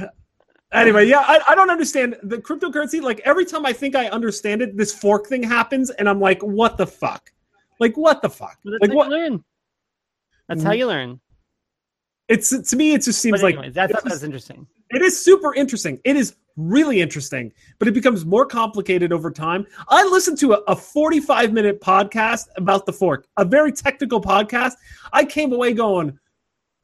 [0.74, 3.00] anyway, yeah, I, I don't understand the cryptocurrency.
[3.02, 6.42] Like every time I think I understand it, this fork thing happens, and I'm like,
[6.42, 7.32] what the fuck?
[7.80, 8.58] Like what the fuck?
[8.64, 9.10] That's Like how what?
[9.10, 9.44] you learn.
[10.48, 10.78] That's how mm-hmm.
[10.78, 11.20] you learn.
[12.28, 14.66] It's to me, it just seems like anyways, I thought it's just- interesting.
[14.90, 15.98] It is super interesting.
[16.04, 19.66] It is really interesting, but it becomes more complicated over time.
[19.88, 24.74] I listened to a, a 45 minute podcast about the fork, a very technical podcast.
[25.12, 26.16] I came away going,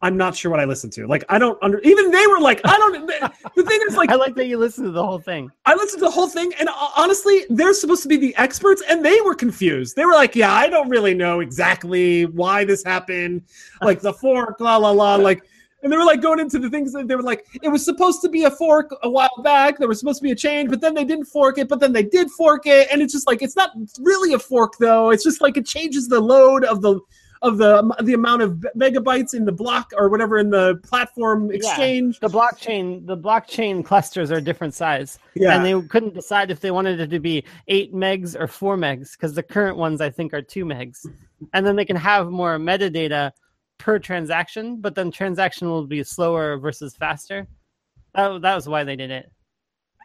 [0.02, 1.06] I'm not sure what I listened to.
[1.06, 4.14] Like, I don't under, even they were like, I don't, the thing is, like, I
[4.14, 5.50] like that you listened to the whole thing.
[5.66, 8.82] I listened to the whole thing, and uh, honestly, they're supposed to be the experts,
[8.88, 9.96] and they were confused.
[9.96, 13.42] They were like, "Yeah, I don't really know exactly why this happened,
[13.82, 15.42] like the fork, la la la." Like,
[15.82, 18.22] And they were like going into the things that they were like, it was supposed
[18.22, 19.78] to be a fork a while back.
[19.78, 21.92] There was supposed to be a change, but then they didn't fork it, but then
[21.92, 22.88] they did fork it.
[22.90, 25.10] And it's just like, it's not really a fork though.
[25.10, 27.00] It's just like it changes the load of the
[27.42, 32.18] of the the amount of megabytes in the block or whatever in the platform exchange.
[32.20, 35.18] Yeah, the blockchain the blockchain clusters are different size.
[35.34, 35.54] Yeah.
[35.56, 39.12] And they couldn't decide if they wanted it to be eight megs or four megs
[39.12, 41.06] because the current ones I think are two megs.
[41.54, 43.32] And then they can have more metadata
[43.78, 47.48] per transaction, but then transaction will be slower versus faster.
[48.14, 49.30] That, that was why they did it.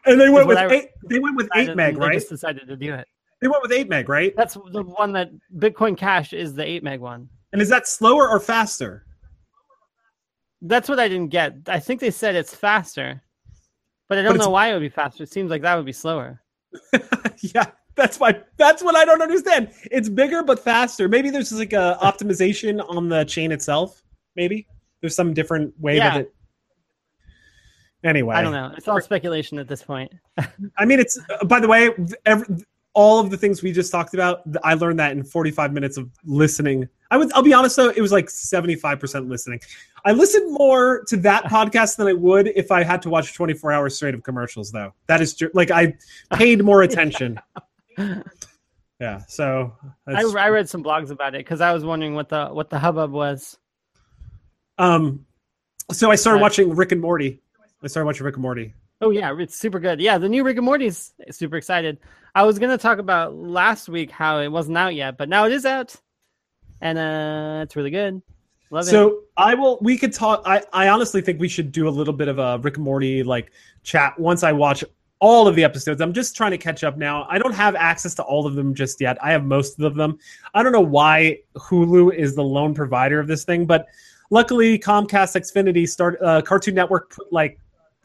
[0.06, 0.88] And they went with I- eight.
[1.04, 2.14] They went with eight meg, They right?
[2.14, 3.06] just decided to do it.
[3.40, 4.34] They went with eight meg, right?
[4.36, 7.28] That's the one that Bitcoin Cash is the eight meg one.
[7.52, 9.04] And is that slower or faster?
[10.62, 11.54] That's what I didn't get.
[11.66, 13.22] I think they said it's faster,
[14.08, 15.22] but I don't it's- know why it would be faster.
[15.22, 16.40] It seems like that would be slower.
[17.54, 18.40] yeah, that's why.
[18.56, 19.70] That's what I don't understand.
[19.90, 21.08] It's bigger but faster.
[21.08, 24.02] Maybe there's like a optimization on the chain itself.
[24.34, 24.66] Maybe
[25.00, 26.10] there's some different way Yeah.
[26.14, 26.32] that it.
[28.04, 28.72] Anyway, I don't know.
[28.76, 30.12] It's all speculation at this point.
[30.78, 31.18] I mean, it's.
[31.30, 31.90] Uh, by the way,
[32.24, 32.46] every,
[32.96, 36.10] all of the things we just talked about, I learned that in 45 minutes of
[36.24, 36.88] listening.
[37.10, 37.30] I would.
[37.34, 39.60] I'll be honest though, it was like 75 percent listening.
[40.06, 43.70] I listened more to that podcast than I would if I had to watch 24
[43.70, 44.72] hours straight of commercials.
[44.72, 45.50] Though that is true.
[45.52, 45.94] Like I
[46.32, 47.38] paid more attention.
[48.98, 49.20] yeah.
[49.28, 49.76] So
[50.06, 52.78] I, I read some blogs about it because I was wondering what the what the
[52.78, 53.58] hubbub was.
[54.78, 55.26] um,
[55.92, 57.40] so I started watching Rick and Morty.
[57.82, 58.72] I started watching Rick and Morty.
[59.02, 60.00] Oh yeah, it's super good.
[60.00, 61.98] Yeah, the new Rick and Morty's super excited.
[62.36, 65.52] I was gonna talk about last week how it wasn't out yet, but now it
[65.52, 65.96] is out,
[66.82, 68.20] and uh, it's really good.
[68.70, 68.90] Love it.
[68.90, 69.78] So I will.
[69.80, 70.42] We could talk.
[70.44, 73.22] I I honestly think we should do a little bit of a Rick and Morty
[73.22, 73.52] like
[73.84, 74.84] chat once I watch
[75.18, 76.02] all of the episodes.
[76.02, 77.26] I'm just trying to catch up now.
[77.30, 79.16] I don't have access to all of them just yet.
[79.24, 80.18] I have most of them.
[80.52, 83.86] I don't know why Hulu is the lone provider of this thing, but
[84.28, 87.58] luckily Comcast Xfinity start uh, Cartoon Network put like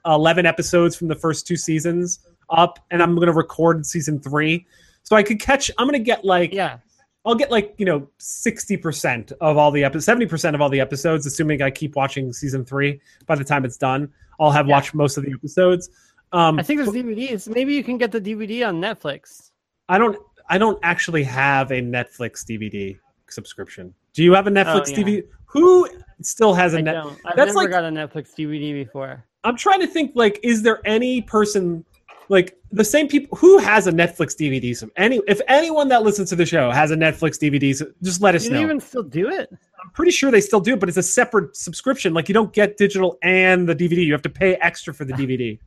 [0.05, 2.21] 11 episodes from the first two seasons
[2.51, 4.65] up, and I'm going to record season three.
[5.03, 5.71] So I could catch.
[5.77, 6.77] I'm going to get like yeah,
[7.25, 10.69] I'll get like you know sixty percent of all the episodes, seventy percent of all
[10.69, 13.01] the episodes, assuming I keep watching season three.
[13.25, 14.75] By the time it's done, I'll have Yeah.
[14.75, 15.89] watched most of the episodes.
[16.33, 17.53] Um, I think there's DVDs.
[17.53, 19.51] Maybe you can get the DVD on Netflix.
[19.89, 20.17] I don't.
[20.49, 22.97] I don't actually have a Netflix DVD
[23.29, 23.93] subscription.
[24.13, 24.97] Do you have a Netflix yeah.
[25.03, 25.23] DVD?
[25.45, 25.87] Who
[26.21, 27.17] still has a Netflix?
[27.25, 29.25] I've that's never like- got a Netflix DVD before.
[29.43, 30.11] I'm trying to think.
[30.13, 31.83] Like, is there any person
[32.32, 34.75] like the same people who has a Netflix DVD?
[34.75, 38.21] sub- Any, if anyone that listens to the show has a Netflix DVD, so just
[38.21, 38.61] let us Do know.
[38.61, 39.49] even still do it?
[39.84, 42.13] I'm pretty sure they still do, but it's a separate subscription.
[42.13, 44.05] Like you don't get digital and the DVD.
[44.05, 45.59] You have to pay extra for the DVD.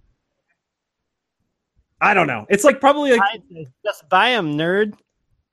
[2.00, 2.46] I don't know.
[2.48, 3.38] It's like probably like I,
[3.84, 4.94] just buy them, nerd.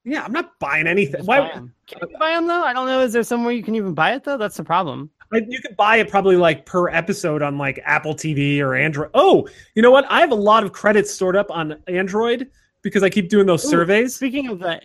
[0.03, 0.24] yeah.
[0.24, 1.18] I'm not buying anything.
[1.18, 1.49] Just buy Why?
[1.49, 1.74] 'em.
[1.88, 2.64] Can you buy them though?
[2.64, 3.01] I don't know.
[3.01, 4.38] Is there somewhere you can even buy it though?
[4.38, 5.09] That's the problem.
[5.32, 9.09] Like, you could buy it probably like per episode on like Apple TV or Android.
[9.13, 10.05] Oh, you know what?
[10.09, 12.49] I have a lot of credits stored up on Android
[12.82, 14.15] because I keep doing those Ooh, surveys.
[14.15, 14.82] Speaking of the,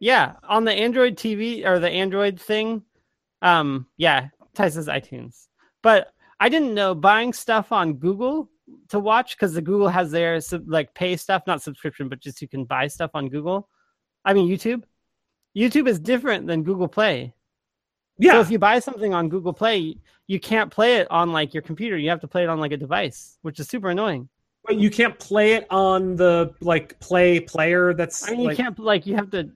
[0.00, 2.82] yeah, on the Android TV or the Android thing,
[3.42, 5.46] um, yeah, Ty says iTunes,
[5.82, 8.50] but I didn't know buying stuff on Google
[8.88, 12.48] to watch because the Google has their like pay stuff, not subscription, but just you
[12.48, 13.68] can buy stuff on Google.
[14.24, 14.82] I mean YouTube.
[15.56, 17.34] YouTube is different than Google Play.
[18.20, 19.96] So Yeah, if you buy something on Google Play,
[20.26, 21.96] you can't play it on like your computer.
[21.96, 24.28] You have to play it on like a device, which is super annoying.
[24.64, 27.94] but you can't play it on the like Play player.
[27.94, 29.50] That's I mean, you like, can't like you have to.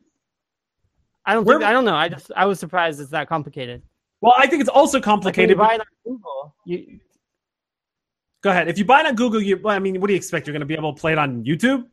[1.26, 1.94] I don't Where- think I don't know.
[1.96, 3.82] I just I was surprised it's that complicated.
[4.20, 5.58] Well, I think it's also Like complicated.
[5.58, 7.00] buy it on Google, you
[8.42, 8.68] Go ahead.
[8.68, 9.60] If you buy it on Google, you.
[9.68, 10.46] I mean, what do you expect?
[10.46, 11.84] You're going to be able to play it on YouTube?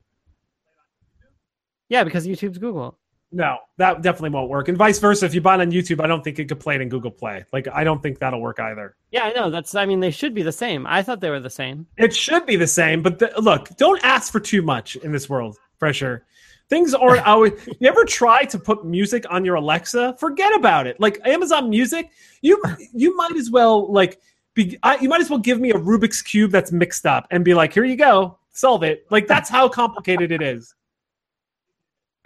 [1.89, 2.97] yeah, because YouTube's Google.
[3.32, 4.69] No, that definitely won't work.
[4.69, 5.25] And vice versa.
[5.25, 7.11] If you buy it on YouTube, I don't think it could play it in Google
[7.11, 7.45] Play.
[7.53, 8.95] Like, I don't think that'll work either.
[9.11, 9.51] Yeah, I know.
[9.51, 10.88] That's I mean they should be the same.
[10.88, 11.86] I thought they were the same.
[11.97, 15.30] It should be the same, but the, look, don't ask for too much in this
[15.30, 16.25] world, Fresher.
[16.69, 17.53] Things aren't always.
[17.80, 20.15] You ever try to put music on your Alexa?
[20.19, 20.99] Forget about it.
[20.99, 22.09] Like Amazon Music,
[22.41, 22.61] you
[22.93, 24.19] you might as well like
[24.55, 24.77] be.
[24.82, 27.53] I, you might as well give me a Rubik's cube that's mixed up and be
[27.53, 29.05] like, here you go, solve it.
[29.11, 30.73] Like that's how complicated it is.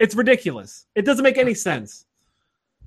[0.04, 0.84] It's ridiculous.
[0.94, 2.04] It doesn't make any sense.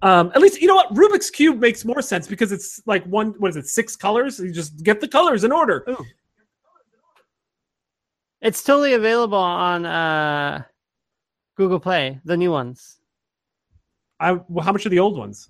[0.03, 3.33] Um, at least you know what Rubik's cube makes more sense because it's like one.
[3.39, 3.65] What is it?
[3.65, 4.39] Six colors.
[4.39, 5.83] You just get the colors in order.
[8.39, 10.61] It's totally available on uh,
[11.55, 12.99] Google Play, the new ones.
[14.19, 15.49] I, well, how much are the old ones?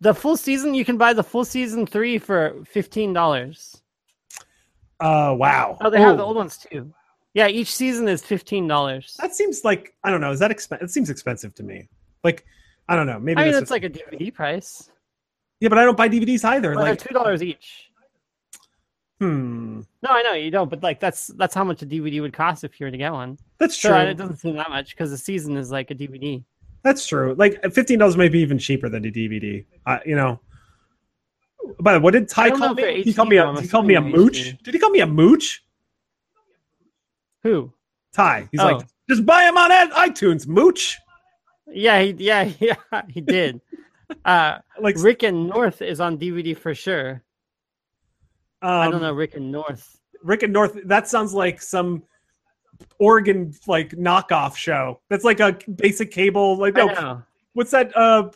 [0.00, 3.80] The full season you can buy the full season three for fifteen dollars.
[4.98, 5.78] Uh, wow.
[5.82, 6.92] Oh, they have the old ones too.
[7.36, 9.14] Yeah, each season is fifteen dollars.
[9.20, 10.30] That seems like I don't know.
[10.32, 10.86] Is that expensive?
[10.86, 11.86] It seems expensive to me.
[12.24, 12.46] Like
[12.88, 13.18] I don't know.
[13.20, 14.90] Maybe I mean, it's like a DVD price.
[15.60, 16.70] Yeah, but I don't buy DVDs either.
[16.70, 17.90] Well, like, they're two dollars each.
[19.20, 22.32] hmm, No, I know you don't, but like that's that's how much a DVD would
[22.32, 23.36] cost if you were to get one.
[23.58, 23.98] that's So true.
[23.98, 26.42] it doesn't seem that much because the season is like a DVD.
[26.84, 27.34] That's true.
[27.36, 29.62] Like fifteen dollars may be even cheaper than a DVD.
[29.84, 30.40] Uh, you know.
[31.80, 33.02] By the way, what did Ty call me?
[33.02, 34.56] He called me a he called me a mooch.
[34.62, 35.62] Did he call me a mooch?
[37.46, 37.72] Who?
[38.12, 38.48] Ty.
[38.50, 38.64] He's Oh.
[38.64, 40.98] like, just buy him on iTunes, mooch.
[41.68, 43.60] Yeah, he, yeah, yeah, he did.
[44.24, 47.22] uh, Like, Rick and North is on DVD for sure.
[48.62, 50.00] I um, don't know Rick and North.
[50.24, 50.76] Rick and North.
[50.86, 52.02] That sounds like some
[52.98, 55.00] Oregon like knockoff show.
[55.08, 56.56] That's like a basic cable.
[56.56, 57.22] Like, I no, know.
[57.52, 57.96] what's that?
[57.96, 58.30] Uh,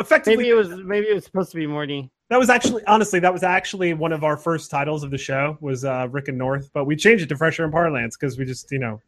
[0.00, 2.10] effectively, Maybe it was maybe it was supposed to be Morty.
[2.28, 5.56] That was actually, honestly, that was actually one of our first titles of the show
[5.60, 8.44] was uh, Rick and North, but we changed it to Fresher and Parlance because we
[8.44, 9.00] just, you know.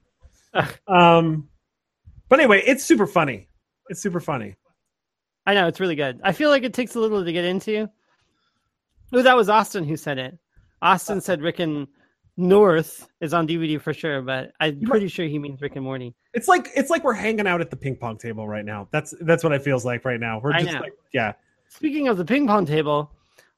[0.86, 1.48] um,
[2.28, 3.48] but anyway, it's super funny.
[3.88, 4.54] It's super funny.
[5.46, 6.20] I know it's really good.
[6.22, 7.88] I feel like it takes a little to get into.
[9.12, 10.38] Oh, that was Austin who said it.
[10.82, 11.88] Austin said Rick and
[12.36, 16.14] North is on DVD for sure, but I'm pretty sure he means Rick and Morty.
[16.34, 18.86] It's like it's like we're hanging out at the ping pong table right now.
[18.92, 20.40] That's that's what it feels like right now.
[20.40, 21.32] We're just like, yeah,
[21.68, 23.12] Speaking of the ping pong table,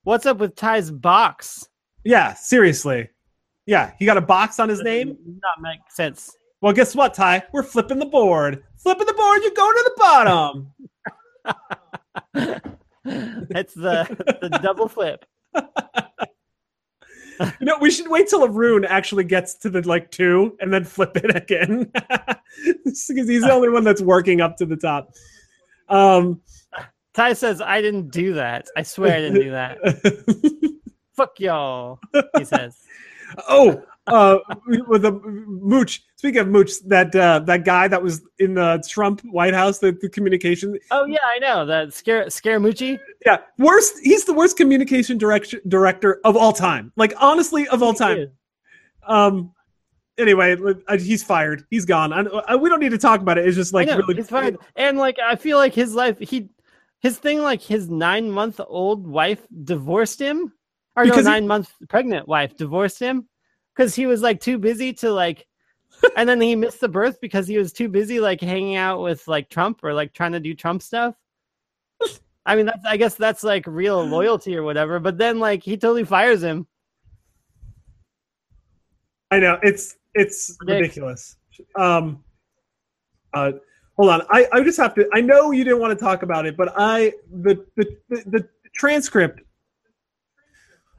[0.05, 1.69] what's up with Ty's box?
[2.05, 2.35] yeah.
[2.35, 3.09] Seriously,
[3.67, 3.93] yeah.
[3.99, 5.17] He got a box on his name.
[5.43, 6.37] Not make sense.
[6.61, 7.45] Well, guess what, Ty?
[7.53, 8.65] We're flipping the board.
[8.77, 9.43] Flipping the board.
[9.43, 10.73] You go to the bottom.
[13.49, 15.25] That's the the double flip.
[17.41, 20.85] You know, we should wait till Arun actually gets to the like two and then
[20.85, 21.91] flip it again.
[22.85, 25.15] because he's the only one that's working up to the top.
[25.89, 26.43] Um
[27.21, 28.67] Ty says, I didn't do that.
[28.79, 29.77] I swear I didn't do that.
[31.15, 31.99] Fuck y'all.
[32.39, 32.79] He says.
[33.49, 34.39] oh, uh
[34.89, 36.03] with the mooch.
[36.17, 39.93] Speaking of mooch, that uh that guy that was in the Trump White House, the,
[40.01, 41.67] the communication Oh yeah, I know.
[41.67, 42.99] That scare Scaramucci.
[43.27, 46.91] yeah, worst he's the worst communication direction director of all time.
[46.97, 48.31] Like honestly of all time.
[49.07, 49.53] Um
[50.17, 50.57] anyway,
[50.89, 51.67] uh, he's fired.
[51.69, 52.15] He's gone.
[52.15, 53.47] I, I, we don't need to talk about it.
[53.47, 54.57] It's just like know, really he's fine.
[54.75, 56.49] And like I feel like his life he
[57.01, 60.53] his thing like his nine month old wife divorced him.
[60.97, 63.29] Or Because no, nine month pregnant wife divorced him
[63.75, 65.47] because he was like too busy to like
[66.17, 69.27] and then he missed the birth because he was too busy like hanging out with
[69.29, 71.15] like Trump or like trying to do Trump stuff.
[72.47, 75.77] I mean that's I guess that's like real loyalty or whatever, but then like he
[75.77, 76.67] totally fires him.
[79.31, 81.37] I know it's it's Ridic- ridiculous.
[81.77, 82.25] Um,
[83.33, 83.53] uh,
[84.01, 84.23] hold on.
[84.31, 85.07] I, I just have to.
[85.13, 88.49] I know you didn't want to talk about it, but I the the the, the
[88.75, 89.41] transcript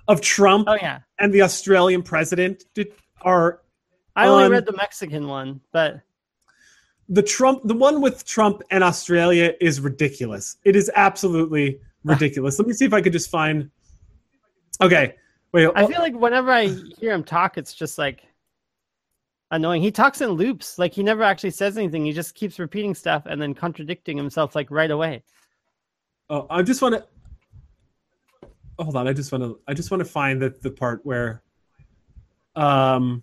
[0.07, 0.99] of Trump Oh yeah.
[1.19, 2.87] and the Australian president did,
[3.21, 3.61] are
[4.15, 6.01] I only On- read the Mexican one, but
[7.09, 10.57] the Trump the one with Trump and Australia is ridiculous.
[10.63, 12.59] It is absolutely ridiculous.
[12.59, 13.71] Let me see if I could just find.
[14.79, 15.15] Okay,
[15.53, 15.69] wait.
[15.75, 16.67] I feel like whenever I
[16.99, 18.23] hear him talk, it's just like
[19.51, 19.81] annoying.
[19.81, 22.05] He talks in loops, like he never actually says anything.
[22.05, 25.23] He just keeps repeating stuff and then contradicting himself like right away.
[26.29, 27.05] Oh, I just want to.
[28.79, 29.59] Hold on, I just want to.
[29.67, 31.43] I just want to find the the part where.
[32.55, 33.21] Um.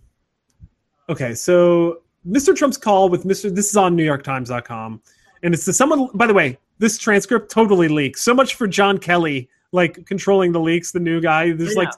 [1.09, 2.55] Okay, so Mr.
[2.55, 3.53] Trump's call with Mr.
[3.53, 5.01] This is on NewYorkTimes.com,
[5.43, 6.09] and it's to someone.
[6.13, 8.21] By the way, this transcript totally leaks.
[8.21, 10.91] So much for John Kelly, like controlling the leaks.
[10.91, 11.51] The new guy.
[11.51, 11.93] There's I like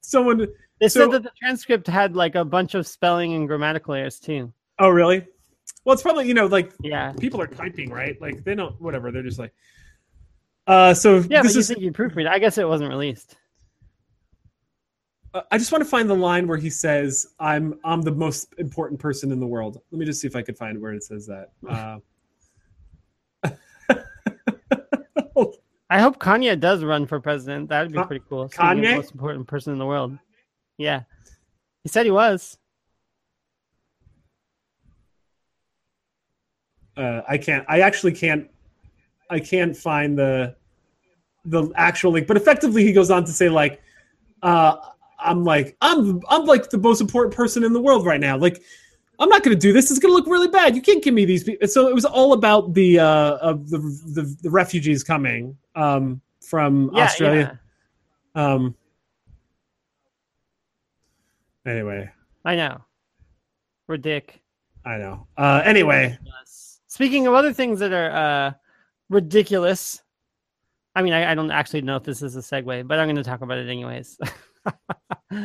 [0.00, 0.48] someone.
[0.80, 4.18] They So- said that the transcript had like a bunch of spelling and grammatical errors
[4.18, 4.52] too.
[4.78, 5.26] Oh, really?
[5.84, 7.12] Well, it's probably you know like Yeah.
[7.12, 8.20] people are typing right.
[8.20, 9.10] Like they don't whatever.
[9.12, 9.52] They're just like.
[10.66, 11.68] Uh, so Yeah, this but you is.
[11.68, 12.26] think you proofread.
[12.28, 13.36] I guess it wasn't released.
[15.32, 18.52] Uh, I just want to find the line where he says, "I'm I'm the most
[18.58, 21.02] important person in the world." Let me just see if I could find where it
[21.04, 21.50] says that.
[23.44, 23.50] Uh,
[25.92, 27.68] I hope Kanye does run for president.
[27.70, 28.48] That would be pretty cool.
[28.48, 28.94] Kanye?
[28.96, 30.16] most important person in the world.
[30.80, 31.02] Yeah.
[31.82, 32.56] He said he was.
[36.96, 37.64] uh, I can't.
[37.68, 38.48] I actually can't.
[39.28, 40.56] I can't find the
[41.44, 42.26] the actual link.
[42.26, 43.82] But effectively, he goes on to say like,
[44.42, 44.76] uh,
[45.18, 48.36] "I'm like I'm I'm like the most important person in the world right now.
[48.36, 48.62] Like,
[49.18, 49.90] I'm not going to do this.
[49.90, 50.74] It's going to look really bad.
[50.76, 53.78] You can't give me these people." So it was all about the uh, of the,
[54.14, 57.60] the the refugees coming um, from Yeah, Australia.
[58.34, 58.52] yeah.
[58.52, 58.74] Um.
[61.70, 62.10] Anyway,
[62.44, 62.84] I know.
[63.86, 64.42] We're dick.
[64.84, 65.28] I know.
[65.36, 66.18] Uh, anyway,
[66.88, 68.52] Speaking of other things that are uh,
[69.08, 70.02] ridiculous,
[70.96, 73.14] I mean, I, I don't actually know if this is a segue, but I'm going
[73.16, 74.18] to talk about it anyways.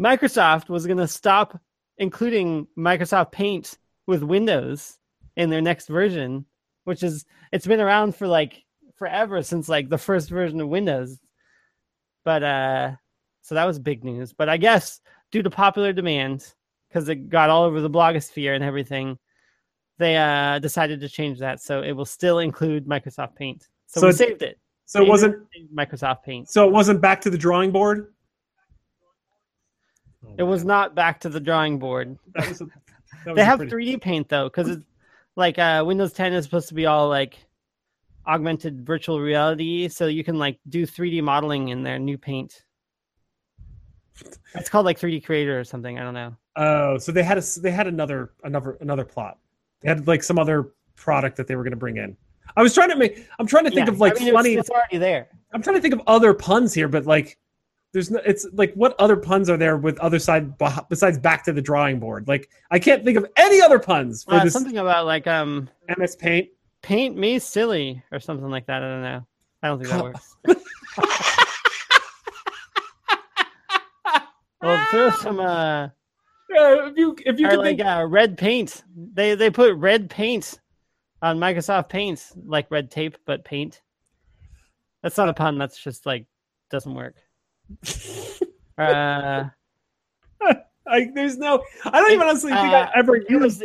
[0.00, 1.60] Microsoft was going to stop
[1.98, 3.78] including Microsoft Paint
[4.08, 4.98] with Windows
[5.36, 6.44] in their next version,
[6.84, 8.64] which is it's been around for like
[8.96, 11.20] forever since like the first version of Windows.
[12.24, 12.92] But uh,
[13.42, 14.32] so that was big news.
[14.32, 15.00] But I guess
[15.32, 16.54] due to popular demand,
[16.88, 19.18] because it got all over the blogosphere and everything,
[19.98, 21.60] they uh decided to change that.
[21.60, 23.66] So it will still include Microsoft Paint.
[23.86, 24.58] So, So we saved it.
[24.84, 25.46] So it wasn't.
[25.74, 26.48] Microsoft Paint.
[26.50, 28.12] So it wasn't back to the drawing board.
[30.38, 32.16] It was not back to the drawing board.
[32.36, 34.84] A- They have pretty- 3D Paint though, because it's
[35.36, 37.38] like uh, Windows 10 is supposed to be all like
[38.26, 42.64] augmented virtual reality, so you can like do 3D modeling in their new Paint.
[44.54, 45.98] It's called like 3D Creator or something.
[45.98, 46.34] I don't know.
[46.56, 49.38] Oh, so they had a they had another another another plot.
[49.82, 52.16] They had like some other product that they were going to bring in.
[52.56, 53.26] I was trying to make.
[53.38, 54.54] I'm trying to think Yeah, of like I mean, funny.
[54.54, 55.28] It's, already there.
[55.52, 57.38] I'm trying to think of other puns here, but like,
[57.92, 58.20] there's no.
[58.24, 60.54] It's like what other puns are there with other side
[60.88, 62.26] besides back to the drawing board?
[62.28, 65.68] Like I can't think of any other puns for Uh, this something about like um
[65.98, 66.48] MS Paint.
[66.80, 68.82] paint me silly or something like that.
[68.82, 69.26] I don't know.
[69.62, 70.36] I don't think that works.
[74.62, 75.88] well, throw some uh,
[76.50, 78.82] Yeah, if you if you can like think, uh, red paint.
[79.14, 80.60] They they put red paint
[81.22, 83.82] on Microsoft Paint, like red tape, but paint.
[85.02, 85.58] That's not a pun.
[85.58, 86.26] That's just like
[86.70, 87.14] doesn't work.
[88.78, 89.44] uh,
[90.86, 91.62] like, there's no.
[91.84, 93.60] I don't even honestly think uh, I ever used.
[93.62, 93.64] was.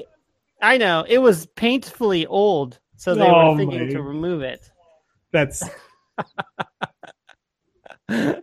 [0.62, 4.70] I know it was painfully old, so they Oh, were thinking my- to remove it.
[5.32, 5.64] That's.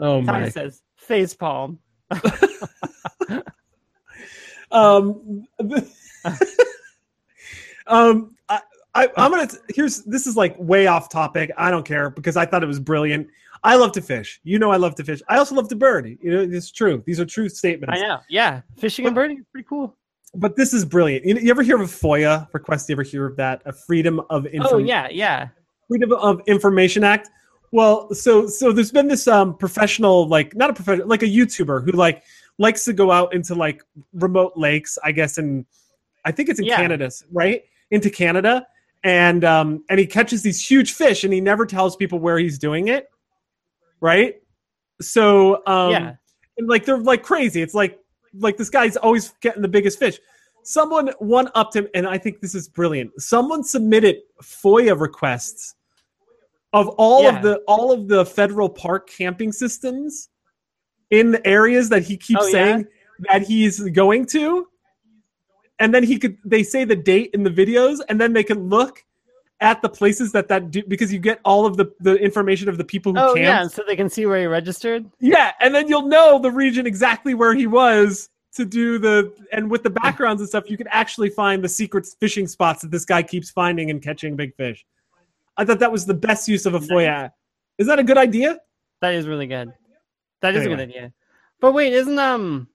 [0.00, 0.48] Oh Ty my.
[0.50, 1.78] says face palm.
[4.70, 5.46] Um.
[7.86, 8.36] um.
[8.48, 8.60] I,
[8.94, 9.48] I, I'm gonna.
[9.74, 10.02] Here's.
[10.04, 11.50] This is like way off topic.
[11.56, 13.28] I don't care because I thought it was brilliant.
[13.64, 14.40] I love to fish.
[14.44, 15.20] You know, I love to fish.
[15.28, 16.18] I also love to bird.
[16.20, 17.02] You know, it's true.
[17.06, 18.00] These are true statements.
[18.00, 18.18] I know.
[18.28, 19.96] Yeah, fishing and birding is pretty cool.
[20.34, 21.24] But this is brilliant.
[21.24, 22.88] You, you ever hear of a FOIA request?
[22.88, 23.62] You ever hear of that?
[23.64, 24.74] A Freedom of Information.
[24.74, 25.48] Oh yeah, yeah.
[25.88, 27.30] Freedom of Information Act.
[27.70, 31.84] Well, so so there's been this um professional like not a professional like a YouTuber
[31.84, 32.22] who like
[32.58, 35.66] likes to go out into like remote lakes, I guess in
[36.24, 36.76] I think it's in Yeah.
[36.76, 37.62] Canada, right?
[37.90, 38.66] Into Canada
[39.04, 42.58] and um and he catches these huge fish and he never tells people where he's
[42.58, 43.08] doing it.
[44.00, 44.36] Right?
[45.00, 46.14] So um Yeah.
[46.56, 47.62] and like they're like crazy.
[47.62, 47.98] It's like
[48.34, 50.18] like this guy's always getting the biggest fish.
[50.64, 53.10] Someone one upped him, and I think this is brilliant.
[53.22, 55.74] Someone submitted FOIA requests
[56.72, 57.36] of all Yeah.
[57.36, 60.28] of the all of the federal park camping systems
[61.10, 62.52] in the areas that he keeps Oh, yeah?
[62.52, 62.86] saying
[63.30, 64.66] that he's going to.
[65.78, 68.68] And then he could they say the date in the videos, and then they can
[68.68, 69.04] look
[69.60, 72.78] at the places that that do because you get all of the the information of
[72.78, 73.40] the people who Oh camped.
[73.40, 75.08] yeah, so they can see where he registered.
[75.20, 79.70] Yeah, and then you'll know the region exactly where he was to do the and
[79.70, 83.04] with the backgrounds and stuff, you can actually find the secret fishing spots that this
[83.04, 84.84] guy keeps finding and catching big fish.
[85.58, 87.32] I thought that was the best use of a FOIA.
[87.76, 88.58] Is that a good idea?
[89.00, 89.72] That is really good.
[90.40, 91.12] That is a good idea.
[91.60, 92.68] But wait, isn't um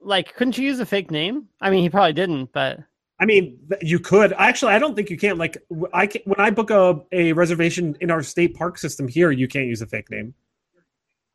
[0.00, 1.48] like couldn't you use a fake name?
[1.60, 2.80] I mean, he probably didn't, but
[3.18, 4.32] I mean, you could.
[4.32, 5.38] Actually, I don't think you can.
[5.38, 5.56] Like,
[5.92, 9.46] I can, when I book a, a reservation in our state park system here, you
[9.46, 10.34] can't use a fake name.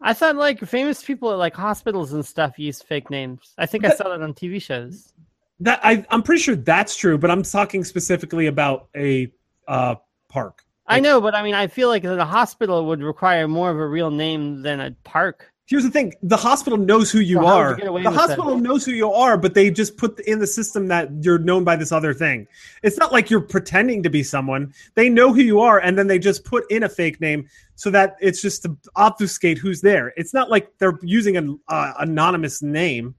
[0.02, 3.54] I thought like famous people at like hospitals and stuff use fake names.
[3.58, 5.14] I think I saw that on TV shows.
[5.62, 9.32] That I, I'm pretty sure that's true, but I'm talking specifically about a
[9.68, 9.96] uh,
[10.30, 10.64] park.
[10.86, 13.78] I know, but I mean, I feel like that a hospital would require more of
[13.78, 15.52] a real name than a park.
[15.66, 17.78] Here's the thing: the hospital knows who you So are.
[17.78, 18.62] you the hospital that?
[18.62, 21.76] knows who you are, but they just put in the system that you're known by
[21.76, 22.48] this other thing.
[22.84, 24.74] It's not like you're pretending to be someone.
[24.96, 27.90] They know who you are, and then they just put in a fake name so
[27.90, 30.14] that it's just to obfuscate who's there.
[30.16, 33.14] It's not like they're using an uh, anonymous name.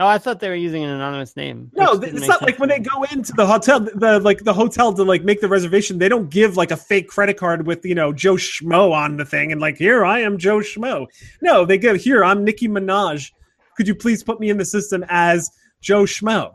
[0.00, 1.70] Oh, I thought they were using an anonymous name.
[1.74, 4.44] No, which th- didn't it's not like when they go into the hotel, the like
[4.44, 5.98] the hotel to like make the reservation.
[5.98, 9.26] They don't give like a fake credit card with you know Joe Schmo on the
[9.26, 11.06] thing and like here I am Joe Schmo.
[11.42, 13.30] No, they give here I'm Nicki Minaj.
[13.76, 15.50] Could you please put me in the system as
[15.82, 16.54] Joe Schmo?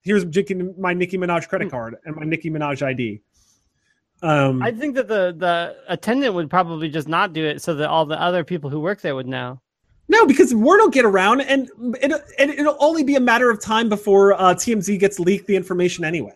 [0.00, 0.24] Here's
[0.78, 3.20] my Nicki Minaj credit card and my Nicki Minaj ID.
[4.22, 7.90] Um, I think that the the attendant would probably just not do it so that
[7.90, 9.60] all the other people who work there would know.
[10.08, 11.68] No, because word will get around, and
[12.00, 15.56] it, and it'll only be a matter of time before uh, TMZ gets leaked the
[15.56, 16.34] information anyway.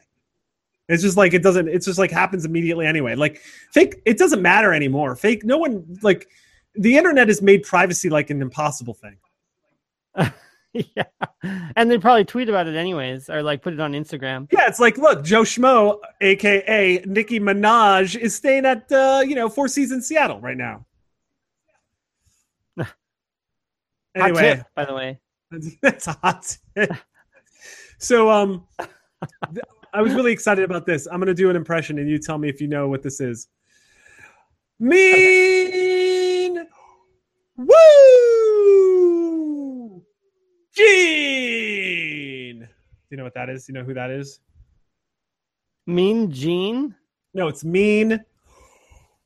[0.88, 1.68] It's just like it doesn't.
[1.68, 3.14] It's just like happens immediately anyway.
[3.14, 3.40] Like
[3.70, 5.14] fake, it doesn't matter anymore.
[5.14, 6.28] Fake, no one like
[6.74, 9.16] the internet has made privacy like an impossible thing.
[10.72, 11.04] yeah,
[11.76, 14.48] and they'd probably tweet about it anyways, or like put it on Instagram.
[14.50, 19.48] Yeah, it's like look, Joe Schmo, aka Nicki Minaj, is staying at uh, you know
[19.48, 20.86] Four Seasons Seattle right now.
[22.76, 22.88] Hot
[24.14, 25.20] Anyway, tip, by the way.
[25.82, 26.56] That's a hot.
[26.76, 26.92] tip.
[27.98, 28.66] so um,
[29.92, 31.06] I was really excited about this.
[31.06, 33.20] I'm going to do an impression, and you tell me if you know what this
[33.20, 33.48] is.
[34.78, 36.66] Mean
[37.56, 37.66] Woo
[40.74, 42.61] Gene.
[42.61, 42.66] Do
[43.11, 43.66] you know what that is?
[43.66, 44.40] Do you know who that is?
[45.86, 46.94] Mean Gene?
[47.34, 48.24] No, it's Mean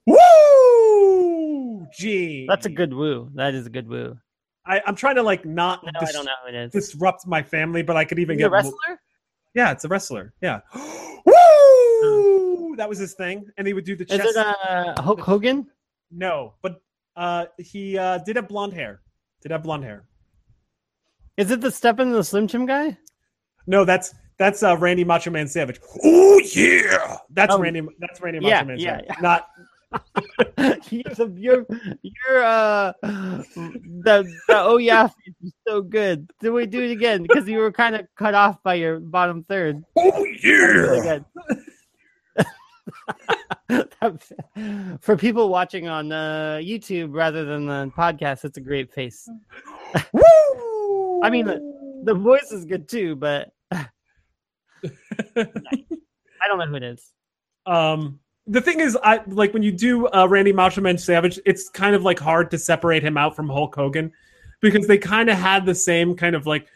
[0.06, 2.46] Woo Gene.
[2.48, 3.30] That's a good woo.
[3.34, 4.18] That is a good woo.
[4.66, 6.72] I, I'm trying to like not No, dis- I don't know who it is.
[6.72, 9.00] disrupt my family, but I could even get a wrestler?
[9.54, 10.32] Yeah, it's a wrestler.
[10.40, 10.60] Yeah.
[11.24, 12.74] Woo!
[12.76, 15.66] That was his thing, and he would do the Is it uh, Hulk Hogan?
[16.10, 16.80] No, but
[17.16, 19.00] uh, he uh, did have blonde hair.
[19.42, 20.04] Did have blonde hair.
[21.36, 22.96] Is it the Step into the Slim Jim guy?
[23.66, 25.80] No, that's that's uh, Randy Macho Man Savage.
[26.04, 27.58] Oh yeah, that's Oh.
[27.58, 27.82] Randy.
[27.98, 29.06] That's Randy Macho Yeah, Man yeah, Savage.
[29.08, 29.16] yeah.
[29.20, 29.48] Not
[30.90, 31.66] you're, the- you're,
[32.02, 36.28] you're, uh, the, the oh yeah face is so good.
[36.40, 37.22] Do we do it again?
[37.22, 39.82] Because you were kind of cut off by your bottom third.
[39.96, 41.18] oh yeah.
[45.00, 49.28] For people watching on uh, YouTube rather than the podcast, it's a great face.
[50.12, 51.20] Woo!
[51.22, 51.46] I mean,
[52.04, 53.86] The voice is good too, but I
[56.46, 57.10] don't know who it is.
[57.66, 61.70] um, the thing is, I like when you do uh, Randy Macho Man Savage, it's
[61.70, 64.12] kind of like hard to separate him out from Hulk Hogan
[64.60, 66.68] because they kind of had the same kind of like,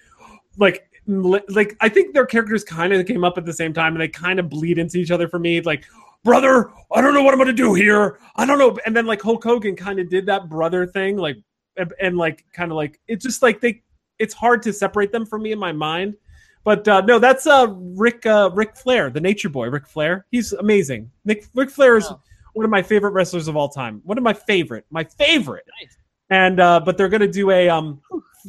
[0.56, 4.00] like, like I think their characters kind of came up at the same time and
[4.00, 5.60] they kind of bleed into each other for me.
[5.60, 5.84] Like,
[6.24, 8.18] brother, I don't know what I'm gonna do here.
[8.36, 8.78] I don't know.
[8.86, 11.36] And then like Hulk Hogan kind of did that brother thing, like,
[11.76, 13.82] and, and like kind of like it's just like they,
[14.18, 16.16] it's hard to separate them for me in my mind.
[16.64, 19.68] But uh, no, that's uh, Ric uh, Ric Flair, the Nature Boy.
[19.68, 21.11] Ric Flair, he's amazing.
[21.24, 22.20] Nick Ric Flair is Oh.
[22.52, 24.00] one of my favorite wrestlers of all time.
[24.04, 25.64] One of my favorite, my favorite.
[25.80, 25.96] Nice.
[26.30, 28.00] And uh, but they're gonna do a um,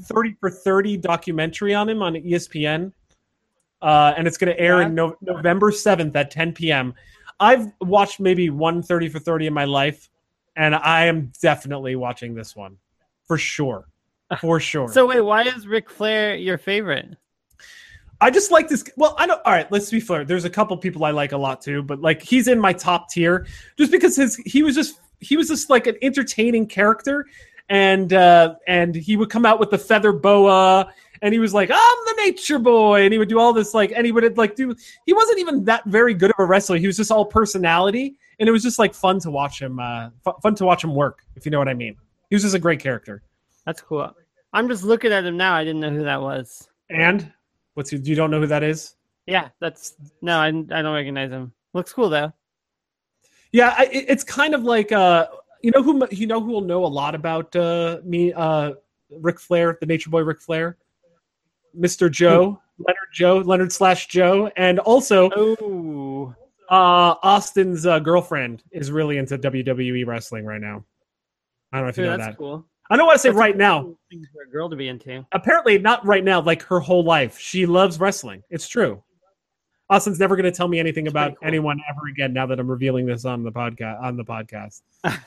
[0.04, 2.92] thirty for thirty documentary on him on ESPN,
[3.82, 6.94] uh, and it's gonna air in no- November seventh at ten p.m.
[7.40, 10.10] I've watched maybe one 30 for thirty in my life,
[10.58, 12.76] and I am definitely watching this one
[13.26, 13.88] for sure,
[14.42, 14.90] for sure.
[14.92, 17.16] So wait, why is Ric Flair your favorite?
[18.22, 18.84] I just like this.
[18.98, 19.42] Well, I don't.
[19.46, 20.26] All right, let's be fair.
[20.26, 23.10] There's a couple people I like a lot too, but like he's in my top
[23.10, 23.48] tier
[23.78, 27.26] just because his he was just he was just like an entertaining character,
[27.70, 30.92] and uh and he would come out with the feather boa,
[31.22, 33.94] and he was like, "I'm the nature boy," and he would do all this like,
[33.96, 34.76] and he would like do.
[35.06, 36.78] He wasn't even that very good of a wrestler.
[36.78, 39.80] He was just all personality, and it was just like fun to watch him.
[39.80, 41.96] Uh, fu- fun to watch him work, if you know what I mean.
[42.30, 43.24] He was just a great character.
[43.66, 44.14] That's cool.
[44.52, 45.54] I'm just looking at him now.
[45.54, 46.68] I didn't know who that was.
[46.90, 47.32] And
[47.80, 48.96] what's you don't know who that is?
[49.26, 51.54] Yeah, that's no, I, I don't recognize him.
[51.74, 52.34] Looks cool though.
[53.54, 55.28] Yeah, I, it's kind of like uh,
[55.62, 58.74] you know who you know who will know a lot about uh, me, uh,
[59.10, 60.78] Ric Flair, the Nature Boy, Ric Flair,
[61.74, 66.36] Mister Joe, Leonard Joe, Leonard slash Joe, and also Oh,
[66.70, 70.84] uh, Austin's uh, girlfriend is really into WWE wrestling right now.
[71.72, 72.38] I don't know if you know that's that.
[72.38, 72.66] cool.
[72.90, 73.96] I don't want to say That's right now.
[74.10, 75.26] thing for a girl to be into.
[75.32, 76.42] Apparently, not right now.
[76.42, 78.44] Like her whole life, she loves wrestling.
[78.50, 79.04] It's true.
[79.92, 81.48] Austin's never going to tell me anything That's about cool.
[81.48, 82.34] anyone ever again.
[82.34, 84.82] Now that I'm revealing this on the podcast, on the podcast.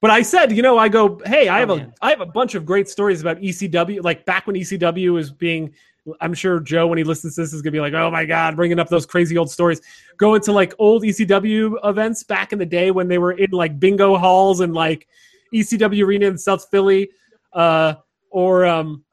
[0.00, 1.92] But I said, you know, I go, hey, I Oh, have a.
[2.00, 4.04] I have a bunch of great stories about ECW.
[4.04, 5.74] Like back when ECW was being,
[6.20, 8.56] I'm sure Joe, when he listens to this, is gonna be like, oh my god,
[8.56, 9.80] bringing up those crazy old stories.
[10.16, 13.78] Going to like old ECW events back in the day when they were in like
[13.78, 15.08] bingo halls and like
[15.54, 17.10] ECW arena in South Philly,
[17.52, 17.94] uh,
[18.30, 19.04] or um,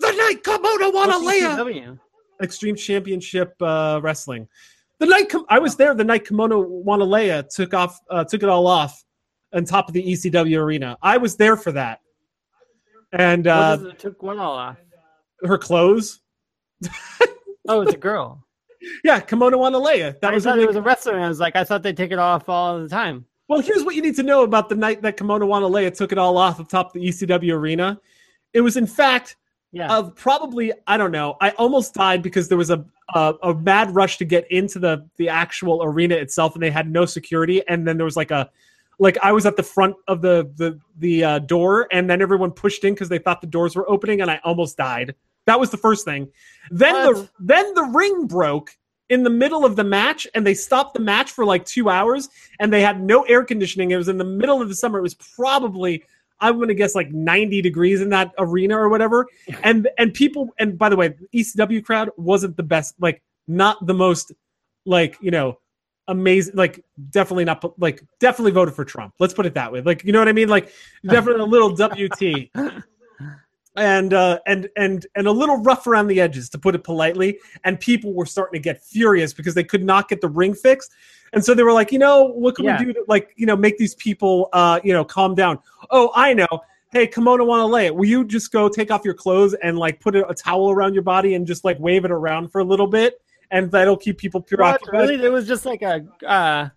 [0.00, 1.56] the night Kimona Wanalaya.
[1.56, 1.98] ECW?
[2.42, 4.46] Extreme Championship uh, Wrestling.
[4.98, 8.48] The night com- I was there, the night Kimona Wanalaya took off, uh, took it
[8.48, 9.04] all off
[9.52, 10.96] on top of the ECW arena.
[11.02, 12.00] I was there for that,
[13.12, 14.78] and uh, it took one all off?
[15.42, 16.20] Her clothes.
[17.68, 18.42] Oh, it's a girl.
[19.02, 20.20] Yeah, Kimona Wanalaya.
[20.20, 21.14] That I was, thought it was a wrestler.
[21.16, 23.24] And I was like, I thought they'd take it off all the time.
[23.48, 26.18] Well, here's what you need to know about the night that Kimona Wanalaya took it
[26.18, 27.98] all off the top of the ECW arena.
[28.52, 29.36] It was, in fact,
[29.72, 29.90] Yeah.
[29.90, 31.36] uh, probably I don't know.
[31.40, 32.84] I almost died because there was a,
[33.14, 36.88] a a mad rush to get into the the actual arena itself, and they had
[36.88, 37.66] no security.
[37.66, 38.48] And then there was like a
[38.98, 42.50] like I was at the front of the the the uh, door, and then everyone
[42.50, 45.14] pushed in because they thought the doors were opening, and I almost died.
[45.46, 46.28] That was the first thing.
[46.70, 48.70] Then the then the ring broke
[49.08, 52.28] in the middle of the match, and they stopped the match for like two hours,
[52.58, 53.90] and they had no air conditioning.
[53.90, 54.98] It was in the middle of the summer.
[54.98, 56.02] It was probably
[56.40, 59.26] I'm going to guess like 90 degrees in that arena or whatever.
[59.62, 63.84] And and people and by the way, the ECW crowd wasn't the best, like not
[63.86, 64.32] the most
[64.84, 65.58] like, you know,
[66.08, 69.14] amazing like definitely not like definitely voted for Trump.
[69.18, 69.80] Let's put it that way.
[69.80, 70.48] Like, you know what I mean?
[70.48, 70.70] Like
[71.04, 72.50] definitely a little WT.
[73.76, 77.38] and uh, and and and a little rough around the edges, to put it politely.
[77.64, 80.92] And people were starting to get furious because they could not get the ring fixed.
[81.32, 82.78] And so they were like, you know, what can Yeah.
[82.78, 85.58] we do to like, you know, make these people, uh, you know, calm down?
[85.90, 86.46] Oh, I know.
[86.92, 87.94] Hey, Kimono want to lay it?
[87.94, 90.94] Will you just go take off your clothes and like put a, a towel around
[90.94, 94.18] your body and just like wave it around for a little bit, and that'll keep
[94.18, 94.48] people What?
[94.48, 94.92] preoccupied.
[95.10, 95.24] Really?
[95.24, 96.04] It was just like a.
[96.26, 96.68] Uh,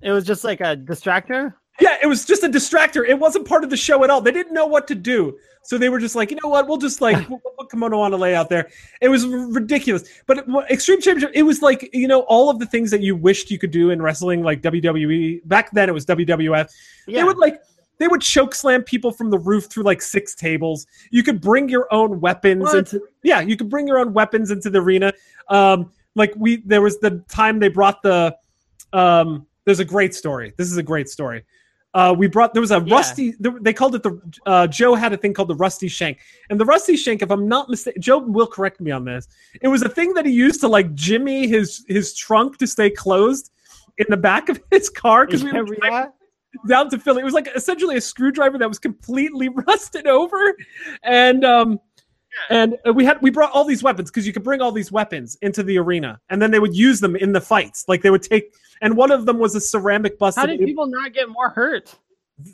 [0.00, 1.54] it was just like a distractor.
[1.80, 3.08] Yeah, it was just a distractor.
[3.08, 4.20] It wasn't part of the show at all.
[4.20, 5.38] They didn't know what to do.
[5.64, 6.68] So they were just like, you know what?
[6.68, 8.68] We'll just like we'll put Kimona Wanalaya out there.
[9.00, 10.08] It was ridiculous.
[10.26, 13.16] But it- Extreme Championship, it was like, you know, all of the things that you
[13.16, 15.40] wished you could do in wrestling, like WWE.
[15.46, 16.68] Back then it was WWF.
[17.06, 17.24] They Yeah.
[17.24, 17.60] would like
[18.02, 20.86] they would choke slam people from the roof through like six tables.
[21.10, 22.78] You could bring your own weapons What?
[22.78, 25.12] into yeah, you could bring your own weapons into the arena.
[25.48, 28.36] Um, like we there was the time they brought the
[28.92, 30.52] um there's a great story.
[30.58, 31.44] This is a great story.
[31.94, 32.94] Uh, we brought there was a Yeah.
[32.96, 33.34] rusty.
[33.38, 34.20] They called it the.
[34.46, 36.18] Uh, Joe had a thing called the rusty shank,
[36.50, 39.28] and the rusty shank, if I'm not mistaken, Joe will correct me on this.
[39.60, 42.90] It was a thing that he used to like jimmy his his trunk to stay
[42.90, 43.50] closed
[43.98, 46.10] in the back of his car because we were driving.
[46.68, 47.22] Down to Philly.
[47.22, 50.54] It was like essentially a screwdriver that was completely rusted over,
[51.02, 51.80] and um,
[52.50, 54.92] and uh, we had we brought all these weapons because you could bring all these
[54.92, 57.84] weapons into the arena, and then they would use them in the fights.
[57.88, 60.38] Like they would take, and one of them was a ceramic bust.
[60.38, 61.94] How did people not get more hurt?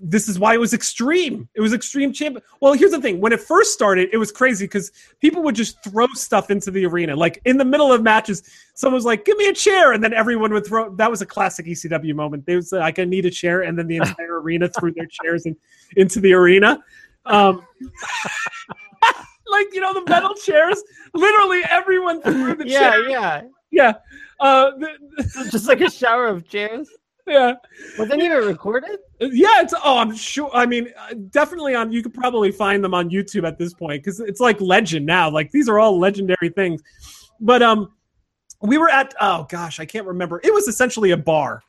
[0.02, 1.48] This is why it was extreme.
[1.54, 2.38] It was extreme champ.
[2.60, 5.82] Well, here's the thing: when it first started, it was crazy because people would just
[5.84, 7.14] throw stuff into the arena.
[7.16, 8.42] Like in the middle of matches,
[8.74, 10.90] someone was like, "Give me a chair," and then everyone would throw.
[10.96, 12.46] That was a classic ECW moment.
[12.46, 15.46] They was like, "I need a chair," and then the entire arena threw their chairs
[15.46, 15.56] in,
[15.96, 16.82] into the arena.
[17.26, 17.64] Um,
[19.48, 20.82] like you know, the metal chairs.
[21.14, 23.08] Literally, everyone threw the Yeah, chair.
[23.08, 23.42] yeah.
[23.70, 23.92] Yeah.
[24.40, 26.88] Uh, the- Just like a shower of chairs.
[27.28, 27.54] Yeah.
[27.98, 28.98] Was any of it recorded?
[29.20, 30.50] Yeah, it's oh, I'm sure.
[30.54, 31.92] I mean, uh, definitely on.
[31.92, 35.30] You could probably find them on YouTube at this point because it's like legend now.
[35.30, 36.82] Like these are all legendary things.
[37.40, 37.92] But um,
[38.62, 40.40] we were at oh gosh, I can't remember.
[40.42, 41.62] It was essentially a bar,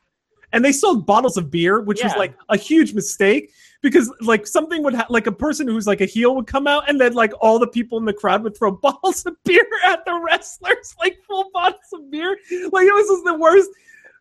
[0.52, 3.52] and they sold bottles of beer, which was like a huge mistake
[3.82, 6.88] because like something would ha- like a person who's like a heel would come out,
[6.88, 10.04] and then like all the people in the crowd would throw bottles of beer at
[10.04, 12.36] the wrestlers, like full bottles of beer.
[12.50, 13.70] Like it was just the worst.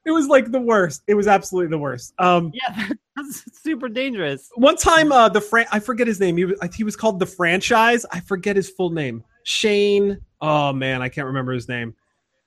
[0.10, 1.04] It was like the worst.
[1.08, 2.16] It was absolutely the worst.
[2.18, 4.50] Um, Yeah, that's super dangerous.
[4.56, 6.36] one time, uh, the fran- I forget his name.
[6.36, 8.06] He was, he was called the franchise.
[8.12, 9.24] I forget his full name.
[9.44, 10.20] Shane.
[10.42, 11.94] Oh man, I can't remember his name.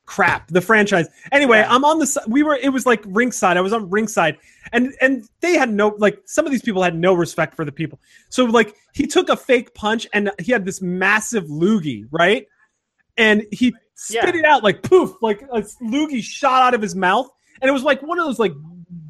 [0.06, 0.48] Crap.
[0.48, 1.06] The franchise.
[1.30, 1.72] Anyway, Yeah.
[1.72, 2.22] I'm on the.
[2.26, 2.56] We were.
[2.56, 3.56] It was like ringside.
[3.56, 4.38] I was on ringside,
[4.72, 6.20] and and they had no like.
[6.24, 8.00] Some of these people had no respect for the people.
[8.28, 12.46] So like, he took a fake punch, and he had this massive loogie, right?
[13.16, 14.40] And he spit Yeah.
[14.40, 17.28] it out like poof, like a loogie shot out of his mouth,
[17.62, 18.52] and it was like one of those like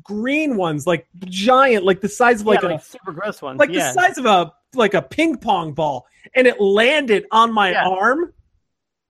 [0.04, 3.70] green ones, like giant, like the size of like yeah, a super gross one, like
[3.70, 3.92] yeah.
[3.92, 7.88] the size of a like a ping pong ball, and it landed on my Yeah.
[7.88, 8.32] arm.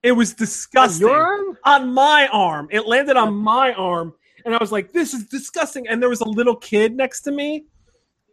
[0.03, 1.07] It was On disgusting.
[1.09, 1.59] your arm?
[1.65, 2.69] on my arm.
[2.71, 4.15] It landed on my arm,
[4.45, 7.33] and I was like, "This is disgusting." And there was a little kid next to
[7.33, 7.67] me.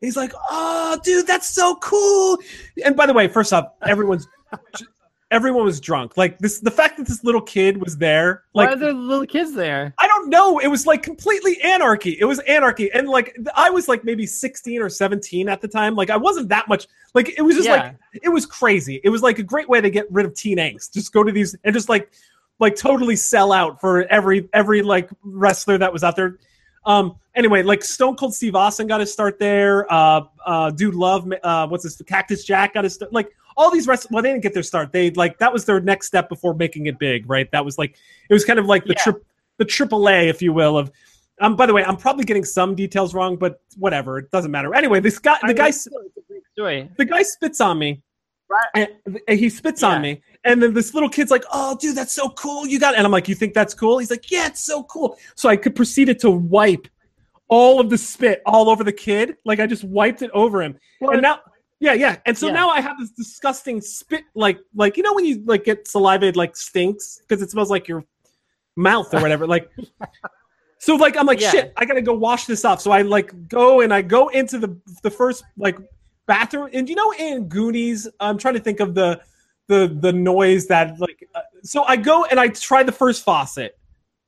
[0.02, 2.40] He's like, "Oh, dude, that's so cool!"
[2.86, 4.28] And by the way, first off, everyone's
[5.32, 6.18] everyone was drunk.
[6.18, 9.28] Like this, the fact that this little kid was there, Why like are there little
[9.28, 9.94] kids there?
[10.00, 10.60] I don't know.
[10.60, 12.18] It was like completely anarchy.
[12.20, 12.92] It was anarchy.
[12.92, 15.96] And like I was like maybe 16 or 17 at the time.
[15.96, 17.76] Like I wasn't that much like it was just Yeah.
[17.76, 19.00] like it was crazy.
[19.04, 20.94] It was like a great way to get rid of teen angst.
[20.94, 22.12] Just go to these and just like
[22.60, 26.38] like totally sell out for every every like wrestler that was out there.
[26.86, 29.92] Um anyway, like Stone Cold Steve Austin got his start there.
[29.92, 33.88] Uh uh Dude Love uh what's this Cactus Jack got his start like all these
[33.88, 34.92] wrestlers well they didn't get their start.
[34.94, 37.50] They like that was their next step before making it big, right?
[37.52, 37.96] That was like
[38.30, 39.04] it was kind of like the Yeah.
[39.04, 39.26] trip
[39.60, 40.92] the triple A, if you will, of
[41.42, 44.74] um by the way, I'm probably getting some details wrong, but whatever, it doesn't matter.
[44.74, 45.92] Anyway, this guy the guy it's a
[46.28, 46.90] great story.
[46.98, 48.02] the guy spits on me.
[48.50, 48.90] Right.
[49.06, 52.14] And and he spits on me, and then this little kid's like, "Oh, dude, that's
[52.14, 52.66] so cool!
[52.66, 52.98] You got." It.
[52.98, 55.56] And I'm like, "You think that's cool?" He's like, "Yeah, it's so cool." So I
[55.56, 56.88] could proceeded to wipe
[57.48, 60.80] all of the spit all over the kid, like I just wiped it over him,
[61.02, 61.40] and now,
[61.80, 62.54] yeah, yeah, and so Yeah.
[62.54, 66.26] now I have this disgusting spit, like, like you know when you like get saliva,
[66.28, 68.04] it like stinks because it smells like your
[68.76, 69.70] mouth or whatever, like.
[70.82, 71.52] So like I'm like Yeah.
[71.52, 72.80] shit, I gotta go wash this off.
[72.80, 75.78] So I like go and I go into the the first like
[76.26, 79.20] bathroom, and you know in Goonies, I'm trying to think of the
[79.68, 81.28] the the noise that like.
[81.36, 83.78] Uh, so I go and I try the first faucet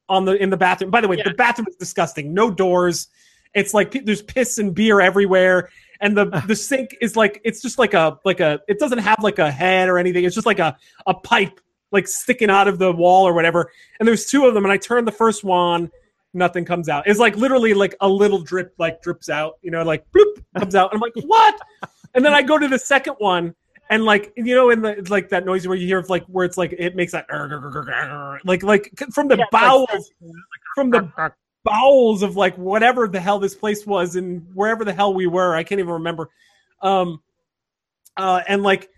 [0.10, 0.92] on the in the bathroom.
[0.92, 1.30] By the way, Yeah.
[1.30, 2.34] the bathroom is disgusting.
[2.34, 3.08] No doors.
[3.54, 5.70] It's like there's piss and beer everywhere,
[6.02, 9.20] and the the sink is like it's just like a like a it doesn't have
[9.22, 10.26] like a head or anything.
[10.26, 10.78] It's just like a
[11.08, 11.62] a pipe
[11.92, 13.72] like sticking out of the wall or whatever.
[14.00, 15.92] And there's two of them, and I turn the first one
[16.34, 17.06] nothing comes out.
[17.08, 20.76] It's like literally like a little drip like drips out, you know, like bloop comes
[20.76, 20.94] out.
[20.94, 21.60] And I'm like, what?
[22.14, 23.54] And then I go to the second one
[23.90, 26.58] and like you know in the like that noise where you hear like where it's
[26.58, 27.26] like it makes that
[28.46, 30.12] like like from the Yeah, it's like- bowels
[30.76, 31.12] from the
[31.64, 35.54] bowels of like whatever the hell this place was and wherever the hell we were
[35.54, 36.30] i can't even remember
[36.82, 37.22] um
[38.18, 38.90] uh and like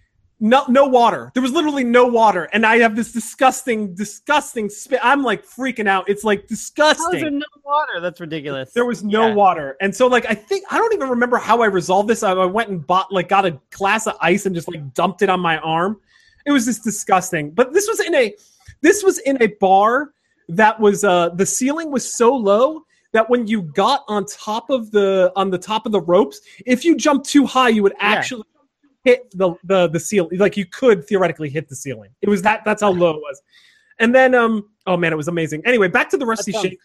[0.44, 5.00] no no water there was literally no water and i have this disgusting disgusting spit
[5.02, 8.00] i'm like freaking out it's like How is disgusting there was no water?
[8.02, 8.74] That's ridiculous.
[8.74, 9.34] there was no Yeah.
[9.34, 12.24] water, and so like I think I don't even remember how I resolved this.
[12.24, 15.22] I, I went and bought like got a glass of ice and just like dumped
[15.22, 16.00] it on my arm.
[16.46, 17.52] It was just disgusting.
[17.52, 18.36] But this was in a
[18.82, 20.12] this was in a bar
[20.50, 22.82] that was uh the ceiling was so low
[23.14, 26.84] that when you got on top of the on the top of the ropes, if
[26.84, 28.44] you jumped too high, you would actually
[29.04, 30.38] hit the the the ceiling.
[30.38, 32.12] Like you could theoretically hit the ceiling.
[32.22, 33.42] It was that that's how low it was.
[34.00, 35.62] And then um oh man, it was amazing.
[35.66, 36.80] Anyway, back to the Rusty Shake.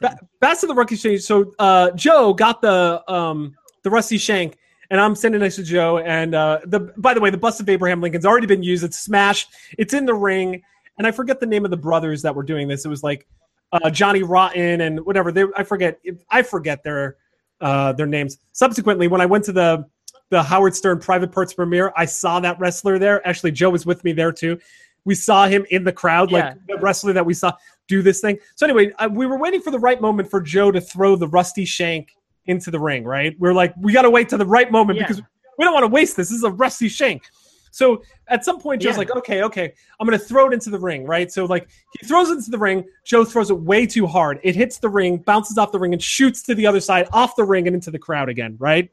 [0.00, 1.22] Ba- back to the rookie exchange.
[1.22, 4.56] So uh, Joe got the um, the rusty shank,
[4.90, 5.98] and I'm sending next to Joe.
[5.98, 8.84] And uh, the by the way, the bust of Abraham Lincoln's already been used.
[8.84, 9.50] It's smashed.
[9.78, 10.62] It's in the ring,
[10.98, 12.84] and I forget the name of the brothers that were doing this.
[12.84, 13.26] It was like
[13.72, 15.32] uh, Johnny Rotten and whatever.
[15.32, 15.98] They I forget.
[16.30, 17.16] I forget their
[17.60, 18.38] uh, their names.
[18.52, 19.86] Subsequently, when I went to the
[20.34, 23.24] the Howard Stern Private Parts premiere, I saw that wrestler there.
[23.26, 24.58] Actually, Joe was with me there too.
[25.04, 26.38] We saw him in the crowd, Yeah.
[26.38, 27.52] like the wrestler that we saw
[27.86, 28.38] do this thing.
[28.56, 31.28] So anyway, uh, we were waiting for the right moment for Joe to throw the
[31.28, 32.16] rusty shank
[32.46, 33.04] into the ring.
[33.04, 33.36] Right?
[33.38, 35.06] We're like, we got to wait to the right moment Yeah.
[35.06, 35.22] because
[35.56, 36.30] we don't want to waste this.
[36.30, 37.22] This is a rusty shank.
[37.70, 38.98] So at some point, Joe's Yeah.
[38.98, 41.30] like, okay, okay, I'm gonna throw it into the ring, right?
[41.30, 41.68] So like
[42.00, 42.84] he throws it into the ring.
[43.04, 44.40] Joe throws it way too hard.
[44.42, 47.36] It hits the ring, bounces off the ring, and shoots to the other side, off
[47.36, 48.90] the ring, and into the crowd again, right?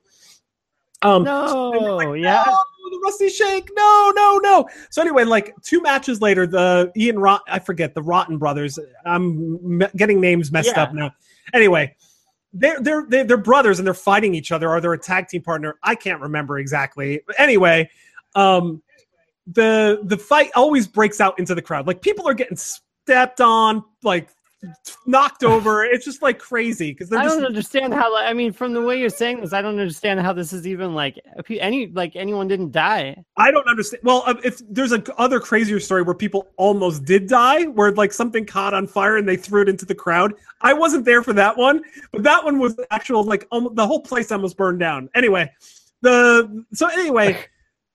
[1.04, 2.44] Um, No, yeah.
[2.46, 2.58] no,
[2.90, 3.70] the Rusty Shake.
[3.76, 4.70] No, no, no.
[4.90, 8.78] So anyway, like two matches later, the Ian Rot, I forget the Rotten brothers.
[9.06, 10.84] I'm me- getting names messed Yeah.
[10.84, 11.12] up now.
[11.54, 11.96] Anyway,
[12.54, 14.70] they're, they're they're they're brothers and they're fighting each other.
[14.70, 15.78] Are they a tag team partner?
[15.84, 17.22] I can't remember exactly.
[17.26, 17.90] But anyway,
[18.36, 18.82] um,
[19.48, 21.88] the the fight always breaks out into the crowd.
[21.88, 24.30] Like people are getting stepped on, like
[25.06, 25.84] knocked over.
[25.84, 28.16] It's just like crazy because I just don't understand how.
[28.16, 30.94] I mean, from the way you're saying this, I don't understand how this is even
[30.94, 33.24] like if you- any like anyone didn't die.
[33.38, 34.04] I don't understand.
[34.04, 38.14] Well, uh, if there's a other crazier story where people almost did die, where like
[38.14, 40.34] something caught on fire and they threw it into the crowd.
[40.62, 41.82] I wasn't there for that one,
[42.12, 45.10] but that one was actual like almost, the whole place almost burned down.
[45.16, 45.52] Anyway,
[46.02, 47.46] the so anyway,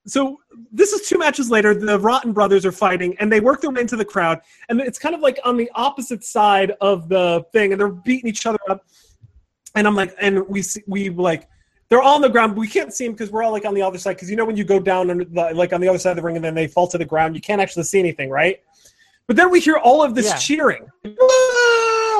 [0.06, 0.38] so
[0.72, 1.74] this is two matches later.
[1.74, 4.98] The Rotten brothers are fighting, and they work their way into the crowd, and it's
[4.98, 8.58] kind of like on the opposite side of the thing, and they're beating each other
[8.68, 8.84] up.
[9.74, 11.48] And I'm like, and we see, we like
[11.88, 12.54] they're all on the ground.
[12.54, 14.14] But we can't see them because we're all like on the other side.
[14.14, 16.16] Because you know when you go down under the, like on the other side of
[16.16, 18.60] the ring and then they fall to the ground, you can't actually see anything, right?
[19.26, 20.36] But then we hear all of this Yeah.
[20.36, 20.86] cheering,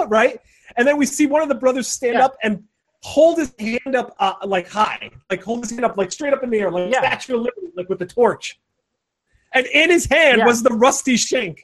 [0.09, 0.41] right?
[0.77, 2.25] And then we see one of the brothers stand Yeah.
[2.27, 2.65] up and
[3.03, 6.43] hold his hand up uh, like high, like hold his hand up like straight up
[6.43, 7.01] in the air, like Yeah.
[7.01, 8.59] Statue of Liberty, like with the torch.
[9.55, 10.47] And in his hand Yeah.
[10.47, 11.63] was the rusty shank.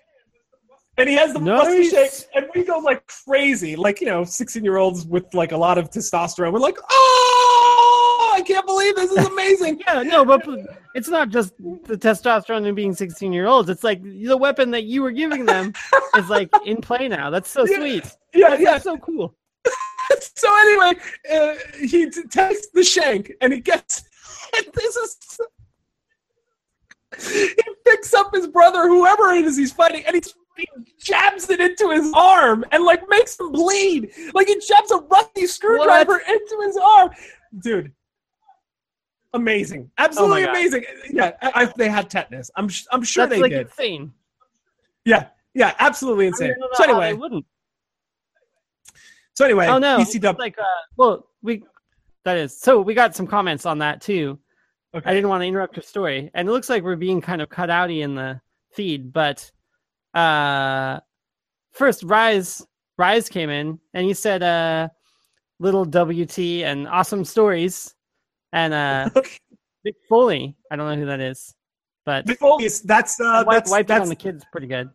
[0.99, 5.07] And he has the rusty shank, and we go like crazy, like you know, sixteen-year-olds
[5.07, 6.53] with like a lot of testosterone.
[6.53, 9.81] We're like, oh, I can't believe this is amazing.
[9.87, 10.47] Yeah, no, but
[10.95, 13.71] it's not just the testosterone and being 16 year olds.
[13.71, 15.73] It's like the weapon that you were giving them
[16.17, 17.31] is like in play now.
[17.31, 17.77] That's so Yeah.
[17.79, 18.17] sweet.
[18.35, 18.79] yeah, That's yeah.
[18.79, 19.35] so cool.
[20.37, 20.93] so anyway,
[21.33, 24.05] uh, he t- takes the shank and he gets.
[24.55, 25.17] And this is.
[27.57, 30.67] He picks up his brother, whoever it is he's fighting, and he's, he
[30.99, 34.11] jabs it into his arm and like makes him bleed.
[34.35, 37.11] Like he jabs a rusty screwdriver into his arm,
[37.63, 37.93] dude.
[39.35, 40.51] Amazing, absolutely God.
[40.51, 40.85] amazing.
[41.11, 42.51] Yeah, I, I, they had tetanus.
[42.57, 43.67] I'm I'm sure That's they like did.
[43.69, 44.13] insane.
[45.05, 46.49] Yeah, yeah, absolutely insane.
[46.51, 47.47] don't know So how they anyway, wouldn't.
[49.35, 50.31] So anyway, Oh no, ECW.
[50.31, 50.65] it's like uh,
[50.97, 51.65] well, we
[52.25, 54.39] that is so we got some comments on that too.
[54.95, 55.09] Okay.
[55.09, 57.49] I didn't want to interrupt your story, and it looks like we're being kind of
[57.49, 58.41] cut outy in the
[58.75, 59.51] feed, but
[60.15, 61.01] uh,
[61.73, 62.65] first Rise
[62.99, 64.89] Rise came in and he said uh,
[65.59, 67.95] little WT and awesome stories,
[68.53, 69.09] and uh,
[69.87, 70.55] Mick Foley.
[70.71, 71.55] I don't know who that is,
[72.05, 74.91] but Mick Foley is that's uh, wipe, that's wiped that's on the kids pretty good.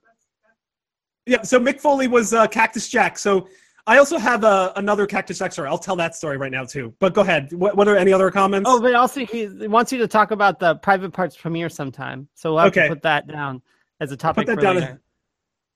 [1.26, 1.42] yeah.
[1.42, 3.18] So Mick Foley was uh, Cactus Jack.
[3.18, 3.48] So
[3.88, 5.70] I also have uh, another Cactus story.
[5.70, 6.94] I'll tell that story right now too.
[7.00, 7.54] But go ahead.
[7.54, 8.70] What, what are any other comments?
[8.70, 12.28] Oh, but also he wants you to talk about the private parts premiere sometime.
[12.36, 12.84] So we'll have Okay.
[12.90, 13.62] to put that down
[14.02, 14.76] as a topic Put that for down.
[14.76, 15.02] later.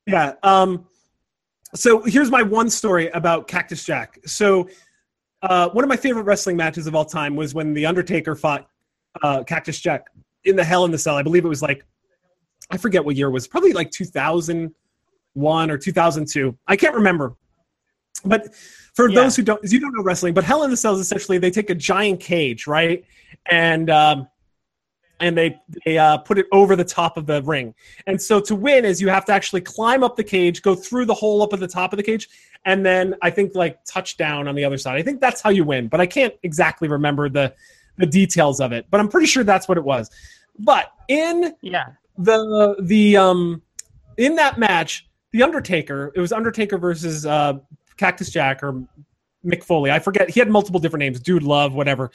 [0.07, 0.33] yeah.
[0.43, 0.85] Um.
[1.73, 4.19] So here's my one story about Cactus Jack.
[4.25, 4.67] So
[5.41, 8.67] uh, one of my favorite wrestling matches of all time was when the Undertaker fought
[9.23, 10.07] uh, Cactus Jack
[10.43, 11.15] in the Hell in the Cell.
[11.15, 11.85] I believe it was like
[12.71, 13.47] I forget what year it was.
[13.47, 16.57] Probably like 2001 or 2002.
[16.67, 17.35] I can't remember.
[18.25, 18.53] But
[18.93, 19.15] for Yeah.
[19.21, 21.51] those who don't, you don't know wrestling, but Hell in the Cell is essentially they
[21.51, 23.03] take a giant cage, right,
[23.49, 24.27] and um,
[25.19, 27.73] and they they uh, put it over the top of the ring.
[28.07, 31.05] And so to win is you have to actually climb up the cage, go through
[31.05, 32.27] the hole up at the top of the cage,
[32.65, 34.97] and then I think like touch down on the other side.
[34.97, 37.53] I think that's how you win, but I can't exactly remember the
[37.97, 38.85] the details of it.
[38.89, 40.09] But I'm pretty sure that's what it was.
[40.59, 41.85] But in Yeah.
[42.17, 43.61] the the um
[44.17, 47.53] in that match, the Undertaker, it was Undertaker versus uh
[48.01, 48.83] Cactus Jack or
[49.45, 49.91] Mick Foley.
[49.91, 50.27] I forget.
[50.27, 51.19] He had multiple different names.
[51.19, 52.09] Dude Love, whatever.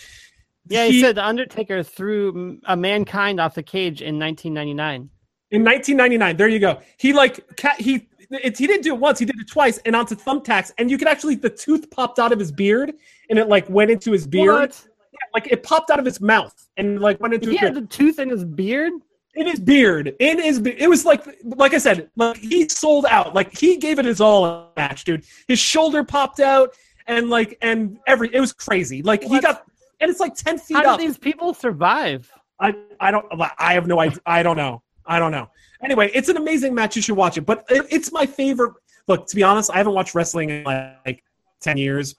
[0.69, 5.09] Yeah, he, said the Undertaker threw a Mankind off the cage in 1999.
[5.53, 6.37] in 1999.
[6.37, 6.81] There you go.
[6.99, 9.21] He like cat he it, he didn't do it once.
[9.21, 10.73] He did it twice and onto thumbtacks.
[10.79, 12.93] And you could actually the tooth popped out of his beard
[13.31, 14.55] and it like went into his beard.
[14.55, 14.87] What?
[15.13, 17.75] Yeah, like it popped out of his mouth and like went into He his had
[17.75, 17.85] beard.
[17.85, 18.93] the tooth in his beard.
[19.37, 20.15] In his beard.
[20.19, 23.35] In his be- it was like like I said, like he sold out.
[23.35, 25.25] Like he gave it his all in the match, dude.
[25.47, 26.71] His shoulder popped out
[27.07, 29.03] and like and every it was crazy.
[29.03, 29.65] Like he got
[30.01, 30.99] and it's like ten feet How up.
[30.99, 32.31] did these people survive?
[32.59, 33.27] I I don't
[33.59, 34.19] I have no idea.
[34.27, 34.83] I don't know.
[35.07, 35.49] I don't know.
[35.83, 36.97] Anyway, it's an amazing match.
[36.97, 37.43] You should watch it.
[37.43, 38.75] But it, it's my favorite.
[39.09, 41.23] Look, to be honest, I haven't watched wrestling in like
[41.61, 42.17] ten years.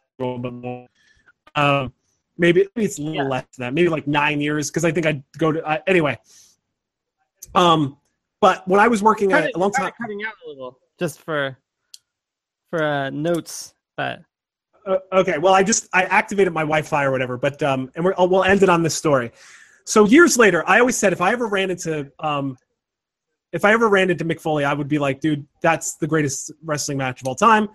[1.56, 1.92] Um,
[2.38, 3.24] maybe, maybe it's a little Yeah.
[3.24, 3.74] less than that.
[3.74, 6.18] Maybe like nine years because I think I go to I, anyway.
[7.56, 7.98] Um,
[8.42, 10.78] but when I was working Cut at it- a long time, cutting out a little,
[11.00, 11.58] just for
[12.70, 13.74] for uh, notes.
[13.96, 14.22] But
[14.86, 18.14] Uh, okay, well, I just I activated my Wi-Fi or whatever, but um, and we're,
[18.18, 19.32] oh, we'll end it on this story.
[19.86, 22.58] So years later, I always said if I ever ran into um,
[23.54, 26.52] if I ever ran into Mick Foley, I would be like, dude, that's the greatest
[26.64, 27.70] wrestling match of all time,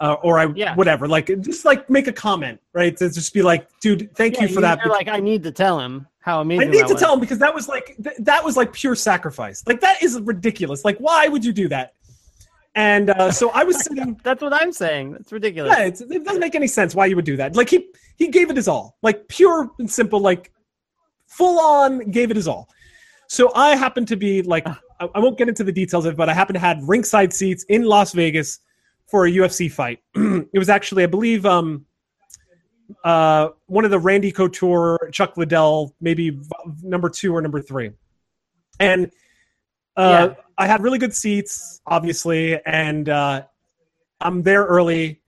[0.00, 0.74] uh, or I Yeah.
[0.74, 2.96] whatever, like just like make a comment, right?
[2.96, 4.80] To just be like, dude, thank yeah, you for that.
[4.84, 7.00] You're like, I need to tell him how I need to was.
[7.00, 9.62] tell him because that was like th- that was like pure sacrifice.
[9.66, 10.84] Like that is ridiculous.
[10.84, 11.94] Like why would you do that?
[12.74, 14.20] And uh, so I was sitting.
[14.22, 15.12] That's what I'm saying.
[15.12, 15.74] That's ridiculous.
[15.76, 17.56] Yeah, it's, it doesn't make any sense why you would do that.
[17.56, 20.52] Like he he gave it his all, like pure and simple, like
[21.26, 22.68] full on gave it his all.
[23.28, 24.76] So I happen to be like I,
[25.14, 27.64] I won't get into the details of it, but I happen to had ringside seats
[27.68, 28.60] in Las Vegas
[29.06, 30.00] for a UFC fight.
[30.14, 31.86] it was actually, I believe, um,
[33.04, 36.38] uh, one of the Randy Couture, Chuck Liddell, maybe
[36.82, 37.90] number two or number three,
[38.80, 39.10] and
[39.96, 40.42] uh, Yeah.
[40.56, 43.42] I had really good seats, obviously, and uh,
[44.20, 45.20] I'm there early,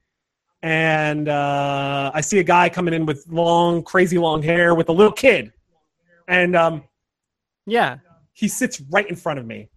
[0.63, 4.93] and uh, I see a guy coming in with long, crazy long hair with a
[4.93, 5.53] little kid,
[6.29, 6.83] and um,
[7.67, 7.99] Yeah.
[8.33, 9.69] he sits right in front of me,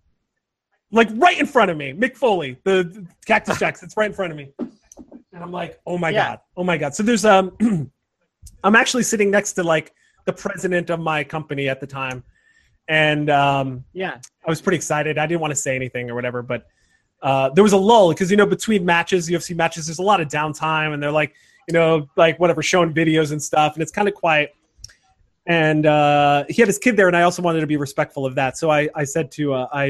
[0.91, 1.93] like right in front of me.
[1.93, 4.51] Mick Foley, the, the Cactus Jack, sits right in front of me,
[5.33, 6.29] and I'm like, oh my Yeah.
[6.29, 6.95] god, oh my god.
[6.95, 7.51] So there's um,
[8.63, 9.93] I'm actually sitting next to like
[10.25, 12.23] the president of my company at the time,
[12.87, 14.17] and um, Yeah.
[14.45, 15.17] I was pretty excited.
[15.17, 16.67] I didn't want to say anything or whatever, but
[17.21, 20.21] uh, there was a lull because you know between matches, UFC matches, there's a lot
[20.21, 21.33] of downtime, and they're like,
[21.67, 24.53] you know, like whatever, showing videos and stuff, and it's kind of quiet.
[25.45, 28.35] And uh, he had his kid there, and I also wanted to be respectful of
[28.35, 28.57] that.
[28.57, 29.85] So I, I said to uh, I,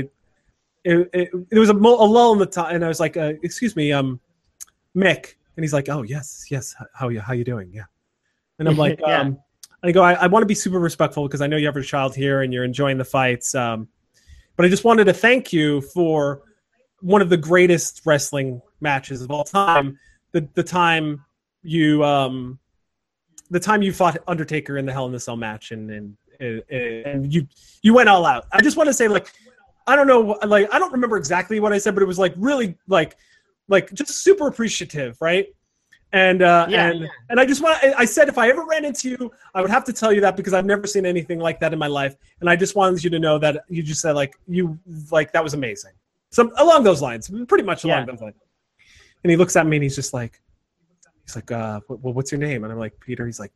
[0.83, 3.33] it, it, there was a, a lull in the time, and I was like, uh,
[3.43, 4.19] "Excuse me, um,
[4.95, 7.71] Mick," and he's like, "Oh yes, yes, how you how you doing?
[7.73, 7.85] Yeah,"
[8.59, 9.21] and I'm like, Yeah.
[9.21, 9.39] um,
[9.83, 11.83] I go, I, I want to be super respectful because I know you have a
[11.83, 13.53] child here and you're enjoying the fights.
[13.53, 13.89] Um,
[14.55, 16.41] but I just wanted to thank you for
[17.01, 19.99] one of the greatest wrestling matches of all time.
[20.31, 21.25] The the time
[21.63, 22.59] you um,
[23.49, 26.17] the time you fought Undertaker in the Hell in the Cell match, and and
[26.69, 27.47] and you
[27.81, 28.45] you went all out.
[28.51, 29.31] I just want to say like
[29.85, 32.33] I don't know like I don't remember exactly what I said, but it was like
[32.37, 33.17] really like
[33.67, 35.47] like just super appreciative, right?
[36.11, 37.07] And uh, Yeah, and yeah.
[37.29, 39.83] and I just want I said if I ever ran into you, I would have
[39.85, 42.49] to tell you that because I've never seen anything like that in my life, and
[42.49, 44.77] I just wanted you to know that you just said like you
[45.11, 45.91] like that was amazing.
[46.31, 48.05] Some along those lines, pretty much along Yeah.
[48.05, 48.35] those lines.
[49.23, 50.41] And he looks at me and he's just like,
[51.25, 52.63] he's like, uh, well, what's your name?
[52.63, 53.25] And I'm like, Peter.
[53.25, 53.53] He's like,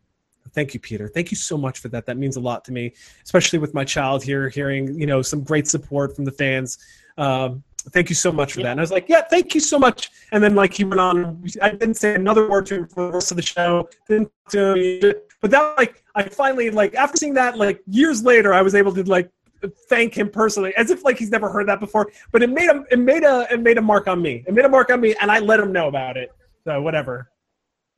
[0.53, 1.09] thank you, Peter.
[1.09, 2.05] Thank you so much for that.
[2.05, 2.93] That means a lot to me,
[3.23, 6.77] especially with my child here, hearing you know some great support from the fans.
[7.17, 8.71] Um, thank you so much for that.
[8.71, 10.11] And I was like, yeah, thank you so much.
[10.31, 11.43] And then like he went on.
[11.61, 13.89] I didn't say another word to him for the rest of the show.
[14.07, 15.13] Didn't to him.
[15.41, 18.93] But that like I finally like after seeing that like years later, I was able
[18.93, 19.29] to like
[19.89, 22.11] thank him personally as if like he's never heard that before.
[22.31, 24.43] But it made him it made a it made a mark on me.
[24.47, 26.31] It made a mark on me, and I let him know about it.
[26.65, 27.29] So whatever.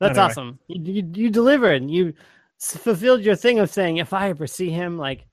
[0.00, 0.30] That's Anyway.
[0.30, 0.58] awesome.
[0.68, 1.90] You, you you delivered.
[1.90, 2.14] You
[2.58, 5.26] fulfilled your thing of saying, if I ever see him, like,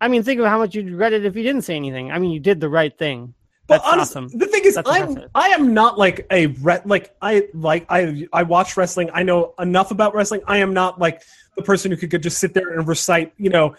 [0.00, 2.12] I mean, think of how much you'd regret it if you didn't say anything.
[2.12, 3.34] I mean, you did the right thing.
[3.68, 4.38] But That's honestly, awesome.
[4.38, 5.30] the thing is, That's I'm impressive.
[5.34, 9.10] I am not like a re- like I like I I watch wrestling.
[9.12, 10.40] I know enough about wrestling.
[10.46, 11.22] I am not like
[11.54, 13.76] the person who could, could just sit there and recite, you know,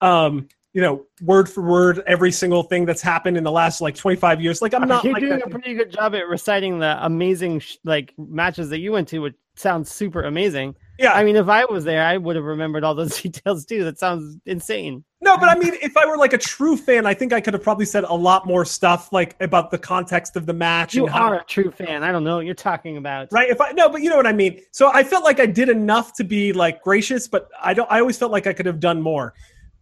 [0.00, 3.96] um, you know, word for word every single thing that's happened in the last like
[3.96, 4.62] 25 years.
[4.62, 5.48] Like I'm not You're like doing that.
[5.48, 9.18] a pretty good job at reciting the amazing sh- like matches that you went to,
[9.18, 10.76] which sounds super amazing.
[11.02, 11.12] Yeah.
[11.12, 13.84] I mean, if I was there, I would have remembered all those details too.
[13.84, 15.04] That sounds insane.
[15.20, 17.54] No, but I mean, if I were like a true fan, I think I could
[17.54, 20.94] have probably said a lot more stuff, like about the context of the match.
[20.94, 22.02] You how, are a true fan.
[22.02, 23.28] I don't know what you're talking about.
[23.30, 23.48] right.
[23.48, 24.60] If I no, but you know what I mean.
[24.72, 27.90] So I felt like I did enough to be like gracious, but I don't.
[27.90, 29.34] I always felt like I could have done more.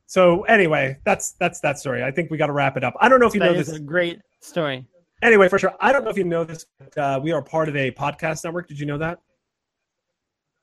[0.07, 2.03] So anyway, that's that's that story.
[2.03, 2.95] I think we got to wrap it up.
[3.01, 3.77] I don't know if you That know is this.
[3.77, 4.85] a great story.
[5.23, 5.75] Anyway, for sure.
[5.81, 8.43] I don't know if you know this, but uh, we are part of a podcast
[8.45, 8.69] network.
[8.69, 9.21] Did you know that?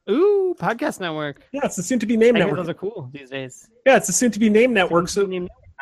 [0.09, 1.41] Ooh, podcast network.
[1.51, 2.57] Yeah, it's the soon to be named network.
[2.57, 3.69] those are cool these days.
[3.85, 5.09] Yeah, it's the soon to be named network.
[5.09, 5.27] So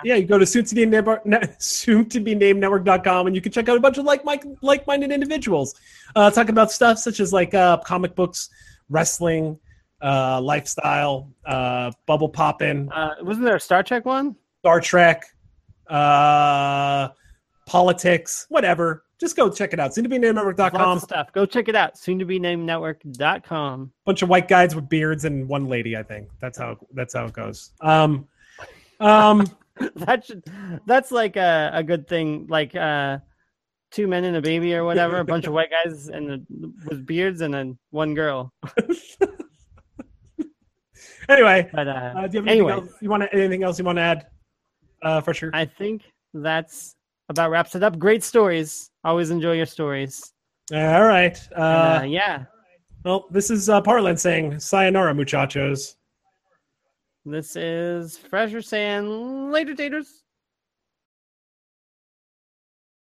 [0.04, 3.42] yeah, you go to soon to be named soon to be named network.com and you
[3.42, 4.24] can check out a bunch of like
[4.62, 5.76] like minded individuals
[6.16, 8.50] uh, talking about stuff such as like uh, comic books,
[8.90, 9.58] wrestling,
[10.02, 14.36] uh, lifestyle, uh, bubble popping, Uh, wasn't there a Star Trek one?
[14.60, 15.24] Star Trek,
[15.88, 17.10] uh,
[17.66, 19.04] politics, whatever.
[19.20, 19.94] Just go check it out.
[19.94, 21.00] Soon to be named network.com.
[21.00, 21.32] stuff.
[21.32, 21.98] Go check it out.
[21.98, 23.92] Soon to be named network.com.
[24.06, 25.96] bunch of white guys with beards and one lady.
[25.96, 27.72] I think that's how that's how it goes.
[27.82, 28.28] Um,
[29.00, 29.48] um,
[29.96, 30.44] that should
[30.86, 33.20] that's like a, a good thing like uh
[33.92, 36.40] two men and a baby or whatever a bunch of white guys and a,
[36.90, 38.52] with beards and then one girl
[41.30, 43.80] anyway, but uh, uh, do you have anything anyway else you want to, anything else
[43.80, 44.28] you want to add?
[45.02, 45.52] Uh, for sure.
[45.54, 46.96] i think that's
[47.30, 50.34] about wraps it up great stories always enjoy your stories
[50.74, 51.38] All right.
[51.56, 52.46] Uh, and, uh, yeah
[53.06, 55.96] well, this is uh, Parlance saying "Sayonara, muchachos."
[57.24, 60.24] this is fresher saying later taters